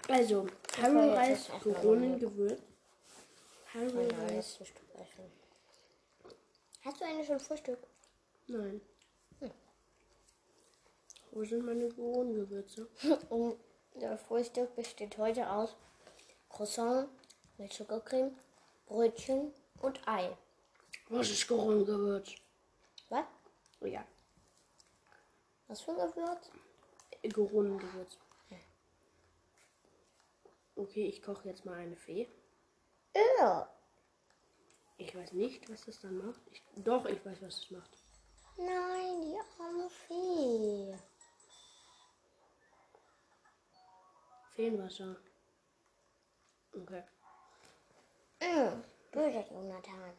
Also, 0.10 0.48
war 0.82 1.22
Harry 1.22 1.30
jetzt 1.30 1.50
Nein, 3.74 4.12
Reis, 4.12 4.36
das 4.36 4.56
Frühstück 4.56 4.96
essen. 4.96 5.32
Hast 6.84 7.02
du 7.02 7.06
eigentlich 7.06 7.28
schon 7.28 7.40
Frühstück? 7.40 7.80
nein. 8.48 8.82
Wo 11.32 11.44
sind 11.44 11.66
meine 11.66 11.90
Koronengewürze? 11.90 12.88
Und 13.30 13.58
das 14.00 14.22
Frühstück 14.22 14.76
besteht 14.76 15.18
heute 15.18 15.50
aus 15.50 15.76
Croissant 16.50 17.10
mit 17.58 17.74
Zuckercreme, 17.74 18.38
Brötchen 18.86 19.52
und 19.82 20.08
Ei. 20.08 20.38
Was 21.10 21.32
ist 21.32 21.48
Koronengewürz? 21.48 22.36
Was? 23.10 23.26
Oh 23.82 23.86
ja, 23.88 24.06
Was 25.68 25.82
für 25.82 25.92
ein 25.92 26.12
Gewürz? 26.12 26.52
Koronengewürz. 27.34 28.18
Okay, 30.76 31.06
ich 31.08 31.22
koche 31.22 31.50
jetzt 31.50 31.66
mal 31.66 31.76
eine 31.78 31.96
Fee. 31.96 32.28
Ja. 33.16 33.70
Ich 34.98 35.16
weiß 35.16 35.34
nicht, 35.34 35.70
was 35.70 35.82
das 35.86 36.00
dann 36.00 36.18
macht. 36.18 36.42
Ich, 36.52 36.62
doch, 36.76 37.06
ich 37.06 37.24
weiß, 37.26 37.42
was 37.42 37.60
es 37.60 37.72
macht. 37.72 37.90
Nein, 38.58 39.22
die 39.22 39.38
arme 39.60 39.90
Fee. 39.90 40.96
Feenwasser. 44.56 45.16
Okay. 46.74 47.04
Mm, 48.42 48.84
böser 49.12 49.46
Jonathan. 49.52 50.14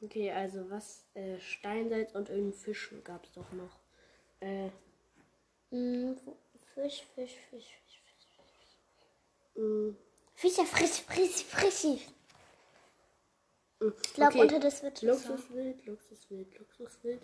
Okay, 0.00 0.30
also 0.30 0.68
was? 0.70 1.04
Äh, 1.14 1.40
Steinsalz 1.40 2.14
und 2.14 2.28
irgendein 2.28 2.52
Fisch 2.58 2.94
gab 3.04 3.24
es 3.24 3.32
doch 3.32 3.50
noch. 3.52 3.78
Äh, 4.40 4.70
Mm, 5.70 6.14
Fisch, 6.74 7.02
Fisch, 7.14 7.34
Fisch, 7.50 7.66
Fisch, 7.84 8.00
Fisch. 8.04 8.28
mh, 9.56 9.94
Fischer, 10.34 10.64
frisch, 10.66 11.02
frisch, 11.02 11.44
frisch. 11.44 11.84
mh. 13.80 13.92
Ich 14.02 14.14
glaube, 14.14 14.32
okay. 14.32 14.40
unter 14.42 14.60
das 14.60 14.82
wird 14.82 15.02
Luxuswild, 15.02 15.86
Luxuswild, 15.86 16.58
Luxuswild. 16.58 17.22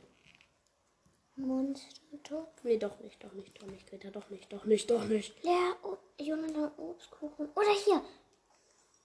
Monstertopf. 1.36 2.64
Nee, 2.64 2.76
doch 2.76 2.98
nicht, 3.00 3.22
doch 3.24 3.32
nicht, 3.32 3.60
doch 3.60 3.66
nicht, 3.66 3.86
Greta, 3.88 4.10
doch 4.10 4.28
nicht, 4.30 4.52
doch 4.52 4.64
nicht, 4.64 4.90
doch 4.90 5.04
nicht. 5.04 5.42
Leer, 5.42 5.76
oh, 5.82 5.96
Jonathan, 6.18 6.70
Obstkuchen. 6.76 7.48
Oder 7.54 7.72
hier, 7.84 8.02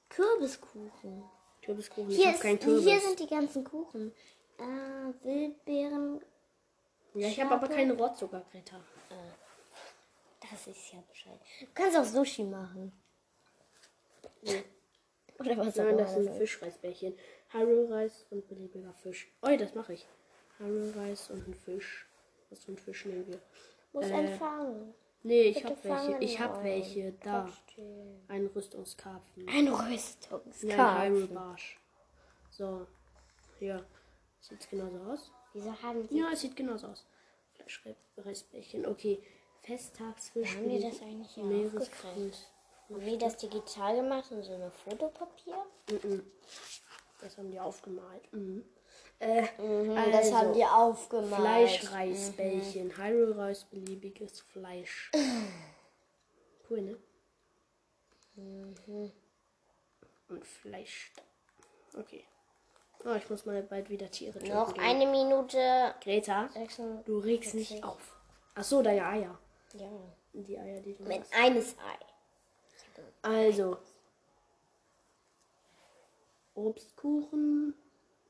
Kürbiskuchen. 0.10 1.24
Kürbiskuchen, 1.62 2.12
ich 2.12 2.18
Hier, 2.18 2.28
hab 2.28 2.36
ist, 2.36 2.42
keinen 2.42 2.60
Kürbis. 2.60 2.84
hier 2.84 3.00
sind 3.00 3.20
die 3.20 3.28
ganzen 3.28 3.64
Kuchen. 3.64 4.14
Äh, 4.58 5.26
Wildbeeren. 5.26 6.22
ja, 7.16 7.28
ich 7.28 7.40
habe 7.42 7.56
aber 7.56 7.68
keinen 7.68 7.92
Rohrzucker, 8.00 8.46
Greta. 8.52 8.80
Das 10.52 10.68
ist 10.68 10.94
ja 10.94 11.02
Bescheid. 11.10 11.40
Du 11.60 11.68
kannst 11.74 11.98
auch 11.98 12.04
Sushi 12.06 12.44
machen. 12.44 12.92
Nee. 14.46 14.64
Oder 15.40 15.58
was 15.58 15.76
Nein, 15.76 15.98
das 15.98 16.14
sind 16.14 16.30
Fischreisbällchen. 16.30 17.18
Harrow-Reis 17.50 18.26
und 18.30 18.48
beliebiger 18.48 18.94
Fisch. 18.94 19.28
Oh, 19.42 19.56
das 19.58 19.76
mache 19.76 19.94
ich. 19.94 20.08
Harrow-Reis 20.60 21.30
und 21.30 21.48
ein 21.48 21.54
Fisch. 21.54 22.08
Was 22.50 22.64
für 22.64 22.72
ein 22.72 22.78
Fisch 22.78 23.06
nehmen 23.06 23.28
wir? 23.28 23.42
Muss 23.92 24.06
Äh, 24.06 24.14
empfangen. 24.14 24.94
Nee, 25.24 25.42
ich 25.44 25.66
habe 25.66 25.78
welche. 25.84 26.18
Ich 26.24 26.40
habe 26.40 26.64
welche. 26.64 27.12
Da. 27.24 27.46
Trotzdem. 27.46 28.22
Ein 28.28 28.46
Rüstungskarpfen. 28.48 29.48
Ein 29.50 29.66
Ja, 29.66 29.78
ein 29.78 29.92
Rüstungskarpfen. 29.92 31.14
Hyrule-Barsch. 31.16 31.80
So. 32.52 32.88
Hier. 33.60 33.86
Sieht 34.40 34.70
genauso 34.70 34.98
aus? 35.00 35.32
Wieso 35.54 35.82
haben 35.82 36.08
sie... 36.08 36.20
Ja, 36.20 36.30
es 36.32 36.42
sieht 36.42 36.56
genauso 36.56 36.88
aus. 36.88 37.06
Fleischreisbällchen. 37.54 38.86
Okay. 38.86 39.24
Festtagsfisch. 39.62 40.56
Haben 40.56 40.70
die 40.70 40.80
das 40.82 41.02
eigentlich 41.02 41.36
Meeresgrüß. 41.38 42.48
Die 42.90 43.18
das 43.18 43.38
digital 43.38 43.96
gemacht 43.96 44.32
in 44.32 44.44
so 44.44 44.54
einem 44.54 44.72
Fotopapier? 44.72 45.58
Mhm. 45.90 46.24
Das 47.22 47.38
haben 47.38 47.52
die 47.52 47.60
aufgemalt. 47.60 48.32
Mhm. 48.34 48.64
Äh, 49.20 49.42
das 50.12 50.32
haben 50.32 50.48
also, 50.50 50.54
die 50.54 50.66
aufgemalt. 50.66 51.36
Fleischreisbällchen. 51.42 52.98
Hyrule-Reis, 52.98 53.66
beliebiges 53.66 54.42
Fleisch. 54.42 55.12
Cool, 56.68 56.82
ne? 56.82 56.98
Und 60.30 60.46
Fleisch. 60.46 61.12
Okay. 61.96 62.24
Oh, 63.06 63.14
ich 63.14 63.30
muss 63.30 63.46
mal 63.46 63.62
bald 63.62 63.90
wieder 63.92 64.10
Tiere 64.10 64.40
töten 64.40 64.52
Noch 64.52 64.74
gehen. 64.74 64.84
eine 64.84 65.06
Minute. 65.06 65.94
Greta, 66.02 66.50
Sechs- 66.50 66.82
du 67.06 67.20
regst 67.20 67.54
nicht 67.54 67.84
auf. 67.84 68.18
Ach 68.56 68.64
so, 68.64 68.82
deine 68.82 69.06
Eier. 69.06 69.38
Ja. 69.74 69.92
Die 70.34 70.58
Eier, 70.58 70.82
die 70.82 70.96
du 70.96 71.04
Mit 71.04 71.22
hast. 71.22 71.34
eines 71.36 71.78
Ei. 71.78 72.06
Also. 73.22 73.78
Obstkuchen. 76.56 77.74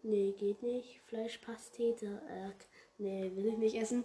Nee, 0.04 0.34
geht 0.38 0.62
nicht. 0.62 1.02
Fleischpastete. 1.08 2.22
Äh, 2.30 2.52
nee, 2.98 3.32
will 3.36 3.48
ich 3.48 3.58
nicht 3.58 3.76
essen. 3.76 4.04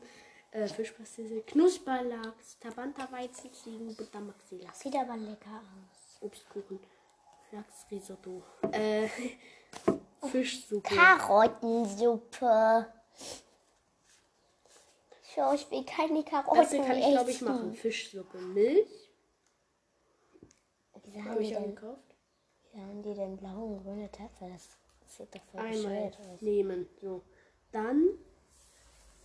Äh, 0.50 0.66
Fischpastete. 0.66 1.42
Knusperlachs. 1.42 2.58
Tabanta-Weizen, 2.58 3.52
Ziegen, 3.52 3.94
Butter, 3.94 4.20
Maxi-Lachs. 4.20 4.80
Sieht 4.80 4.96
aber 4.96 5.16
lecker 5.16 5.60
aus. 5.60 6.22
Obstkuchen. 6.22 6.80
Lachsrisotto. 7.52 8.42
Äh, 8.72 9.08
Fischsuppe. 10.30 10.94
Karottensuppe. 10.94 12.86
Schau, 15.34 15.54
ich 15.54 15.70
will 15.70 15.84
keine 15.84 16.24
Karotten 16.24 16.56
Das 16.56 16.70
kann 16.70 16.98
ich, 16.98 17.06
glaube 17.06 17.30
ich, 17.30 17.40
machen. 17.42 17.74
Fischsuppe. 17.74 18.38
Milch. 18.38 19.09
Wieso 21.12 21.18
Habe 21.24 21.30
haben, 21.30 21.38
die 21.38 21.44
ich 21.44 21.52
denn, 21.54 21.64
eingekauft. 21.64 22.14
wieso 22.62 22.78
haben 22.84 23.02
die 23.02 23.14
denn 23.14 23.36
blaue 23.36 23.64
und 23.76 23.82
grüne 23.82 24.10
Töpfe? 24.10 24.48
Das 24.48 24.68
sieht 25.06 25.34
doch 25.34 25.42
voll 25.44 25.60
Einmal 25.60 25.74
bescheuert 25.76 26.20
aus. 26.20 26.40
nehmen. 26.42 26.88
So. 27.00 27.22
Dann, 27.72 28.08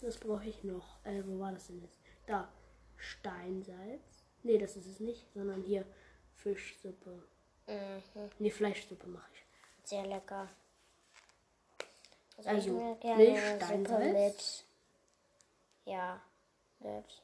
was 0.02 0.18
brauche 0.18 0.46
ich 0.48 0.64
noch? 0.64 1.04
Äh, 1.06 1.24
wo 1.26 1.40
war 1.40 1.52
das 1.52 1.68
denn 1.68 1.82
jetzt? 1.82 2.00
Da. 2.28 2.52
Steinsalz. 2.98 4.26
Nee, 4.44 4.58
das 4.58 4.76
ist 4.78 4.88
es 4.88 5.00
nicht, 5.00 5.32
sondern 5.34 5.62
hier 5.64 5.86
Fischsuppe. 6.36 7.24
Mhm. 7.68 8.30
Nee, 8.40 8.52
Fleischsuppe 8.52 9.08
mache 9.08 9.30
ich. 9.34 9.90
Sehr 9.90 10.06
lecker. 10.06 10.50
Also, 12.44 12.52
ich 12.52 12.68
mir 12.68 12.96
gerne 12.98 13.24
Milch, 13.24 13.40
Suppe 13.40 13.66
Steinsalz. 13.66 14.14
mit. 15.86 15.94
Ja, 15.94 16.22
mit. 16.80 17.24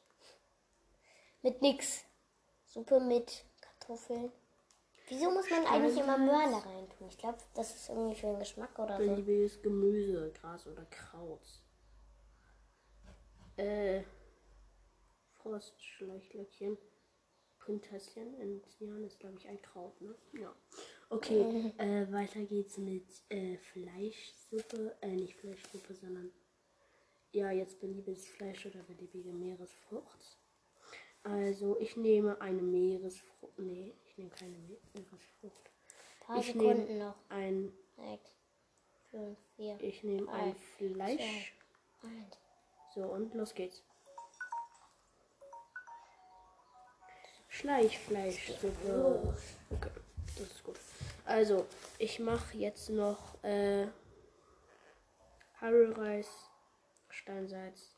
Mit 1.42 1.62
nix. 1.62 2.04
Suppe 2.66 3.00
mit 3.00 3.44
Kartoffeln. 3.60 4.32
Wieso 5.08 5.30
muss 5.30 5.50
man 5.50 5.66
eigentlich 5.66 5.98
immer 5.98 6.18
Möhren 6.18 6.52
da 6.52 6.58
rein 6.58 6.88
tun? 6.88 7.08
Ich 7.08 7.18
glaube, 7.18 7.38
das 7.54 7.74
ist 7.74 7.88
irgendwie 7.88 8.14
für 8.14 8.28
den 8.28 8.38
Geschmack 8.38 8.78
oder 8.78 8.98
so. 8.98 9.06
Beliebiges 9.06 9.60
Gemüse, 9.62 10.32
Gras 10.40 10.66
oder 10.66 10.84
Kraut. 10.86 11.46
Äh, 13.56 14.02
Frostschleichlöckchen. 15.42 16.78
Prinzesschen 17.58 18.34
in 18.40 18.60
Jahren 18.80 19.04
ist, 19.04 19.20
glaube 19.20 19.36
ich, 19.38 19.46
ein 19.46 19.60
Kraut, 19.62 20.00
ne? 20.00 20.14
Ja. 20.32 20.52
Okay, 21.10 21.72
äh, 21.78 22.10
weiter 22.10 22.40
geht's 22.40 22.76
mit 22.76 23.06
äh, 23.28 23.56
Fleischsuppe. 23.56 24.96
Äh, 25.00 25.14
nicht 25.14 25.36
Fleischsuppe, 25.36 25.94
sondern 25.94 26.32
ja, 27.30 27.50
jetzt 27.50 27.80
beliebiges 27.80 28.26
Fleisch 28.26 28.66
oder 28.66 28.82
beliebige 28.82 29.32
Meeresfrucht. 29.32 30.38
Also, 31.22 31.78
ich 31.78 31.96
nehme 31.96 32.40
eine 32.40 32.62
Meeresfrucht. 32.62 33.58
Nee, 33.58 33.94
ich 34.12 34.18
nehme 34.18 34.30
keine. 34.30 34.56
Ein 34.94 35.06
paar 36.20 36.38
Ich 36.38 36.46
Sekunden 36.46 36.84
nehme 36.86 37.04
noch. 37.06 37.16
ein, 37.28 37.72
Sechs, 37.96 38.30
fünf, 39.10 39.38
vier, 39.56 39.80
ich 39.80 40.02
nehme 40.02 40.30
ein 40.32 40.54
Fleisch. 40.76 41.52
eins. 42.02 42.38
So, 42.94 43.02
und 43.04 43.34
los 43.34 43.54
geht's. 43.54 43.82
Schleichfleischsuppe. 47.48 49.34
Okay, 49.70 49.90
das 50.38 50.46
ist 50.50 50.64
gut. 50.64 50.76
Also, 51.24 51.66
ich 51.98 52.18
mache 52.18 52.56
jetzt 52.56 52.88
noch 52.90 53.42
äh, 53.44 53.86
Harelreis, 55.60 56.28
Steinsalz 57.10 57.96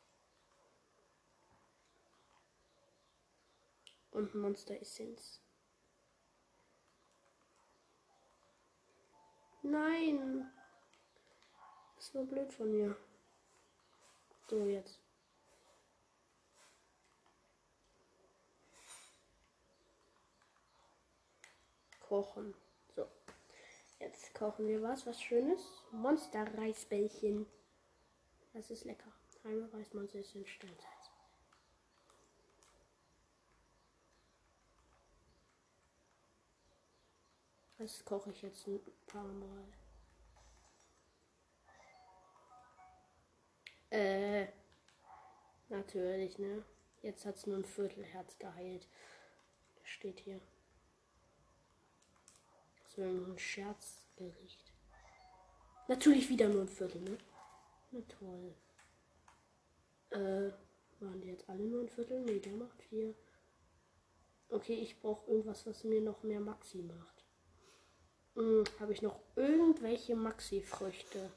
und 4.11 4.35
Monster 4.35 4.79
Essenz. 4.81 5.41
Nein. 9.65 10.47
Das 11.97 12.15
war 12.15 12.25
blöd 12.25 12.53
von 12.53 12.71
mir. 12.71 12.95
So, 14.47 14.67
jetzt. 14.67 15.01
Kochen. 22.01 22.55
So. 22.95 23.09
Jetzt 23.99 24.35
kochen 24.35 24.69
wir 24.69 24.83
was, 24.83 25.07
was 25.07 25.21
Schönes. 25.23 25.63
Monster-Reisbällchen. 25.93 27.47
Das 28.53 28.71
ist 28.71 28.85
lecker. 28.85 29.11
Einmal 29.45 29.71
Reismonster 29.71 30.21
ist 30.21 30.35
in 30.35 30.47
Steinsalz. 30.47 30.94
Das 37.85 38.03
koche 38.03 38.31
ich 38.31 38.41
jetzt 38.41 38.67
ein 38.67 38.81
paar 39.05 39.23
Mal. 39.23 39.65
Äh, 43.91 44.47
natürlich, 45.69 46.39
ne? 46.39 46.65
Jetzt 47.03 47.27
hat 47.27 47.37
es 47.37 47.47
nur 47.47 47.59
ein 47.59 47.65
Viertelherz 47.67 48.39
geheilt. 48.39 48.89
Das 49.77 49.87
steht 49.87 50.21
hier. 50.21 50.41
Nur 52.97 53.35
ein 53.35 53.39
Scherzgericht. 53.39 54.73
Natürlich 55.87 56.31
wieder 56.31 56.49
nur 56.49 56.63
ein 56.63 56.69
Viertel, 56.69 57.03
ne? 57.03 57.19
Na 57.91 58.01
toll. 58.09 58.55
Äh, 60.09 60.53
waren 61.01 61.21
die 61.21 61.29
jetzt 61.29 61.51
alle 61.51 61.65
nur 61.65 61.83
ein 61.83 61.91
Viertel? 61.91 62.23
Ne, 62.23 62.41
der 62.41 62.55
macht 62.55 62.83
vier. 62.85 63.15
Okay, 64.49 64.73
ich 64.73 64.99
brauche 65.03 65.31
irgendwas, 65.31 65.67
was 65.67 65.85
mir 65.85 66.01
noch 66.01 66.23
mehr 66.23 66.41
Maxi 66.41 66.79
macht. 66.79 67.14
Hm, 68.35 68.65
Habe 68.81 68.93
ich 68.93 69.03
noch 69.03 69.21
irgendwelche 69.37 70.17
Maxi-Früchte? 70.17 71.31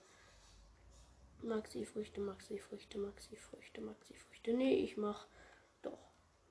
Maxi-Früchte, 1.44 2.20
Maxi-Früchte, 2.22 2.98
Maxi-Früchte, 2.98 3.82
Maxi-Früchte. 3.82 4.54
Nee, 4.54 4.76
ich 4.76 4.98
mach 4.98 5.28
doch. 5.84 6.00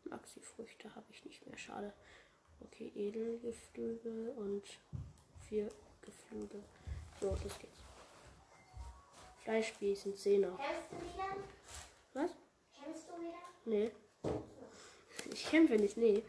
Maxi-Früchte 0.05 0.95
habe 0.95 1.07
ich 1.11 1.25
nicht 1.25 1.45
mehr. 1.47 1.59
Schade. 1.59 1.93
Okay, 2.61 2.93
Edelgeflügel 2.95 4.31
und 4.37 4.63
vier 5.49 5.69
Geflügel. 6.03 6.63
So, 7.21 7.37
das 7.43 7.59
geht's. 7.59 7.83
Fleischspießen, 9.43 10.17
Zehner. 10.17 10.57
Kämpfst 10.57 10.93
du 10.93 10.97
wieder? 11.01 11.37
Was? 12.15 12.31
Kämpfst 12.73 13.09
du 13.09 13.21
wieder? 13.21 13.39
Nee. 13.65 13.91
Ich 15.33 15.47
kämpfe 15.51 15.77
nicht, 15.77 15.97
nee. 15.97 16.23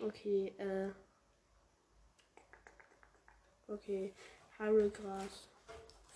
Okay, 0.00 0.54
äh. 0.58 0.90
Okay, 3.68 4.14
Harrelgras 4.58 5.48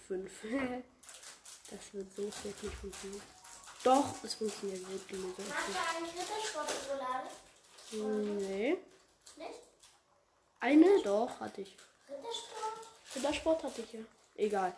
5. 0.07 0.31
das 1.71 1.95
wird 1.95 2.13
so 2.15 2.31
schlecht 2.31 2.63
nicht 2.63 2.75
funktionieren. 2.77 3.23
Doch, 3.83 4.23
es 4.23 4.35
funktioniert 4.35 4.85
gut. 4.87 5.09
Gemüse. 5.09 5.43
Hast 5.53 5.69
du 5.69 5.97
eigentlich 5.97 6.15
Rittersport-Schokolade? 6.15 7.29
Nee. 7.93 8.79
Nicht? 9.37 9.61
Eine? 10.61 11.03
Doch, 11.03 11.41
hatte 11.41 11.63
ich. 11.63 11.77
Rittersport? 12.09 13.17
Rittersport 13.17 13.65
hatte 13.65 13.81
ich 13.83 13.93
ja. 13.95 14.01
Egal. 14.37 14.77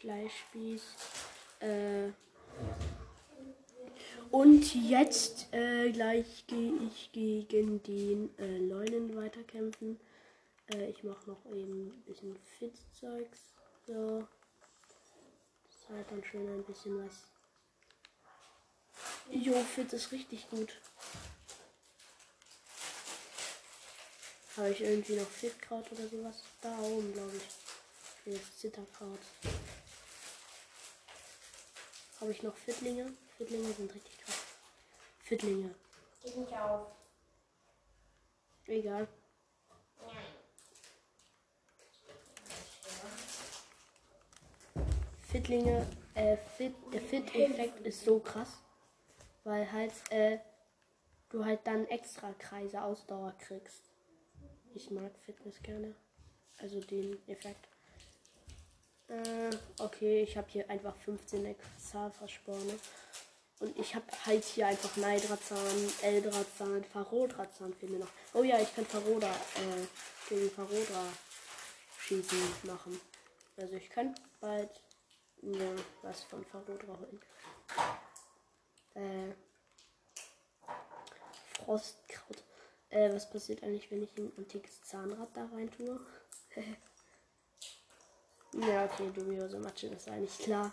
Fleischspieß. 0.00 0.82
Äh. 1.60 2.10
Und 4.30 4.74
jetzt 4.74 5.52
äh, 5.52 5.90
gleich 5.90 6.44
gehe 6.46 6.72
ich 6.86 7.10
gegen 7.12 7.82
den 7.82 8.38
äh, 8.38 8.58
Leunen 8.58 9.16
weiterkämpfen. 9.16 9.98
Äh, 10.74 10.90
ich 10.90 11.02
mache 11.02 11.30
noch 11.30 11.44
eben 11.46 11.88
ein 11.88 12.02
bisschen 12.02 12.36
Fit-Zeugs. 12.58 13.54
So. 13.86 14.26
Das 15.64 15.74
ist 15.74 15.88
halt 15.88 16.10
dann 16.10 16.24
schön 16.24 16.48
ein 16.48 16.64
bisschen 16.64 17.04
was. 17.04 17.24
Jo, 19.30 19.54
Fit 19.62 19.92
ist 19.92 20.12
richtig 20.12 20.48
gut. 20.50 20.80
Habe 24.56 24.70
ich 24.70 24.80
irgendwie 24.80 25.16
noch 25.16 25.28
Fitkraut 25.28 25.90
oder 25.92 26.08
sowas? 26.08 26.42
Da 26.60 26.76
oben, 26.80 27.12
glaube 27.12 27.36
ich. 27.36 27.42
Das 28.24 28.34
ist 28.34 28.60
Zitterkraut. 28.60 29.20
Habe 32.20 32.32
ich 32.32 32.42
noch 32.42 32.56
Fittlinge? 32.56 33.12
Fittlinge 33.38 33.72
sind 33.72 33.94
richtig 33.94 34.18
krass. 34.18 34.42
Fittlinge. 35.22 35.74
Gib 36.22 36.36
nicht 36.36 36.52
auf. 36.52 36.88
Egal. 38.66 39.08
Fittlinge, 45.30 45.86
äh, 46.14 46.36
Fit, 46.56 46.74
der 46.92 47.00
Fit-Effekt 47.00 47.86
ist 47.86 48.04
so 48.04 48.18
krass, 48.18 48.58
weil 49.44 49.70
halt, 49.70 49.92
äh, 50.10 50.38
du 51.28 51.44
halt 51.44 51.60
dann 51.64 51.86
extra 51.86 52.32
Kreise 52.32 52.82
Ausdauer 52.82 53.32
kriegst. 53.38 53.82
Ich 54.74 54.90
mag 54.90 55.12
Fitness 55.24 55.62
gerne. 55.62 55.94
Also 56.58 56.80
den 56.80 57.16
Effekt. 57.28 57.68
Äh, 59.06 59.50
okay, 59.78 60.22
ich 60.22 60.36
habe 60.36 60.48
hier 60.50 60.68
einfach 60.68 60.96
15 60.96 61.46
Exalfasporne. 61.46 62.74
Und 63.60 63.78
ich 63.78 63.94
habe 63.94 64.06
halt 64.26 64.42
hier 64.42 64.66
einfach 64.66 64.96
Neidrazan, 64.96 65.92
Eldrazan, 66.02 66.82
Farodrazan 66.84 67.72
fehlen 67.74 67.92
mir 67.92 67.98
noch. 68.00 68.10
Oh 68.34 68.42
ja, 68.42 68.58
ich 68.58 68.74
kann 68.74 68.86
Faroda, 68.86 69.30
äh, 69.30 70.28
gegen 70.28 70.50
Farodra 70.50 71.04
schießen 71.98 72.38
machen. 72.64 73.00
Also 73.56 73.74
ich 73.74 73.90
kann 73.90 74.14
bald 74.40 74.70
ja, 75.42 75.74
was 76.02 76.22
von 76.24 76.44
Farodra 76.44 76.98
holen. 76.98 77.20
Äh, 78.94 79.34
Frostkraut. 81.64 82.44
Äh, 82.90 83.12
was 83.14 83.30
passiert 83.30 83.62
eigentlich, 83.62 83.90
wenn 83.90 84.02
ich 84.02 84.16
ein 84.18 84.32
antikes 84.36 84.82
Zahnrad 84.82 85.28
da 85.34 85.46
rein 85.46 85.70
tue? 85.70 86.00
ja, 88.52 88.84
okay, 88.84 89.10
dubiose 89.14 89.58
Matsche, 89.58 89.90
das 89.90 90.02
ist 90.06 90.08
eigentlich 90.08 90.38
klar. 90.38 90.72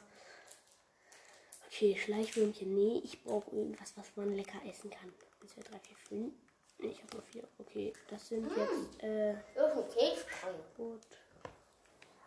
Okay, 1.68 1.95
Schleichwürmchen. 1.95 2.74
Nee, 2.74 3.01
ich 3.03 3.24
brauche 3.24 3.55
irgendwas, 3.55 3.95
was 3.95 4.15
man 4.15 4.34
lecker 4.34 4.59
essen 4.65 4.89
kann. 4.89 5.13
1, 5.41 5.53
2, 5.53 5.61
3, 5.61 5.80
4, 5.80 5.97
5. 5.97 6.34
Nee, 6.80 6.88
ich 6.88 7.03
habe 7.03 7.18
nur 7.18 7.24
4. 7.24 7.47
Okay, 7.59 7.93
das 8.09 8.28
sind 8.28 8.49
jetzt, 8.55 9.03
äh, 9.03 9.32
Irgendein 9.55 9.89
Keks. 9.89 10.26
Gut. 10.76 11.01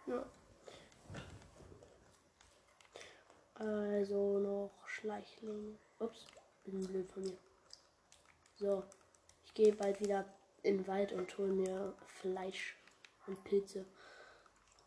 Ja. 0.06 0.24
Also 3.60 4.38
noch 4.38 4.70
Schleichling. 4.86 5.78
Ups, 5.98 6.24
bin 6.64 6.82
blöd 6.86 7.12
von 7.12 7.22
mir. 7.22 7.36
So, 8.56 8.82
ich 9.44 9.52
gehe 9.52 9.74
bald 9.74 10.00
wieder 10.00 10.24
in 10.62 10.78
den 10.78 10.88
Wald 10.88 11.12
und 11.12 11.36
hole 11.36 11.52
mir 11.52 11.94
Fleisch 12.06 12.78
und 13.26 13.44
Pilze. 13.44 13.84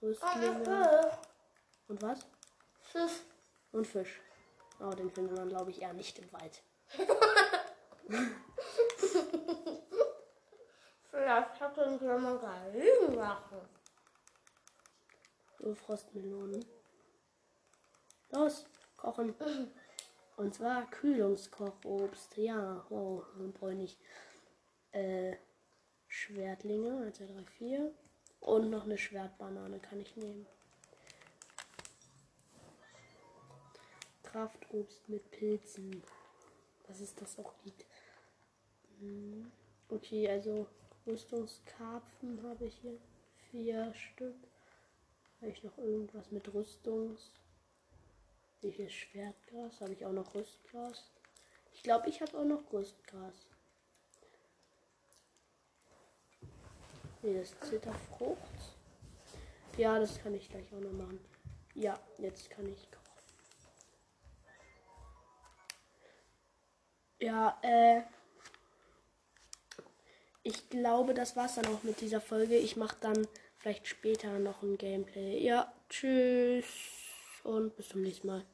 Rüstlinge. 0.02 1.12
Und 1.88 2.02
was? 2.02 2.26
Fisch. 2.82 3.22
Und 3.72 3.86
Fisch. 3.86 4.20
Oh, 4.80 4.90
den 4.90 5.12
findet 5.12 5.38
man, 5.38 5.50
glaube 5.50 5.70
ich, 5.70 5.84
eher 5.84 5.94
nicht 5.94 6.18
im 6.18 6.34
Wald. 6.34 6.64
Vielleicht 11.12 11.60
hat 11.60 11.78
uns 11.78 12.02
jemand 12.02 12.42
dagegen 12.42 13.16
machen. 13.16 13.62
So 15.60 15.76
Frostmelonen. 15.76 16.66
Los, 18.34 18.66
kochen. 18.98 19.36
Und 20.38 20.56
zwar 20.56 20.90
Kühlungskochobst. 20.90 22.36
Ja, 22.38 22.84
wow, 22.90 23.24
und 23.38 23.54
brauche 23.54 23.74
ich. 23.74 23.96
Äh, 24.92 25.36
Schwertlinge, 26.08 27.06
1, 27.06 27.18
2, 27.18 27.26
3, 27.26 27.46
4. 27.58 27.92
Und 28.40 28.72
noch 28.72 28.86
eine 28.86 28.98
Schwertbanane 28.98 29.80
kann 29.80 30.02
ich 30.02 30.16
nehmen. 30.16 30.48
Kraftobst 34.24 35.08
mit 35.10 35.30
Pilzen. 35.30 36.04
Was 36.88 37.02
ist 37.02 37.22
das 37.22 37.38
auch 37.38 37.54
gibt. 37.64 37.86
Hm. 39.00 39.52
Okay, 39.90 40.28
also 40.28 40.66
Rüstungskarpfen 41.06 42.42
habe 42.44 42.66
ich 42.66 42.76
hier. 42.82 42.98
Vier 43.52 43.94
Stück. 43.94 44.36
Habe 45.40 45.52
ich 45.52 45.64
noch 45.64 45.78
irgendwas 45.78 46.32
mit 46.32 46.52
Rüstungs. 46.52 47.32
Hier 48.72 48.88
ist 48.88 48.94
Schwertgras. 48.94 49.82
Habe 49.82 49.94
ich 49.94 50.06
auch 50.06 50.12
noch 50.12 50.34
Rüstgras. 50.34 51.12
Ich 51.74 51.84
glaube, 51.84 52.10
ich 52.10 52.22
habe 52.22 52.38
auch 52.38 52.46
noch 52.46 52.72
Rüstgras. 52.72 53.48
Das 57.22 57.32
ist 57.32 57.64
Zitterfrucht. 57.64 58.40
Ja, 59.78 60.00
das 60.00 60.22
kann 60.22 60.34
ich 60.36 60.50
gleich 60.50 60.72
auch 60.74 60.80
noch 60.80 60.92
machen. 60.92 61.20
Ja, 61.74 62.00
jetzt 62.20 62.50
kann 62.50 62.68
ich 62.68 62.92
kochen. 62.92 63.04
Ja, 67.20 67.58
äh. 67.64 68.02
ich 70.44 70.70
glaube, 70.70 71.14
das 71.14 71.36
war's 71.36 71.56
dann 71.56 71.68
auch 71.68 71.84
mit 71.84 72.02
dieser 72.02 72.22
Folge. 72.22 72.58
Ich 72.58 72.76
mache 72.76 72.98
dann 73.00 73.28
vielleicht 73.58 73.88
später 73.88 74.40
noch 74.40 74.62
ein 74.62 74.78
Gameplay. 74.78 75.40
Ja, 75.40 75.74
tschüss 75.90 76.66
und 77.44 77.76
bis 77.76 77.90
zum 77.90 78.02
nächsten 78.02 78.28
Mal. 78.28 78.46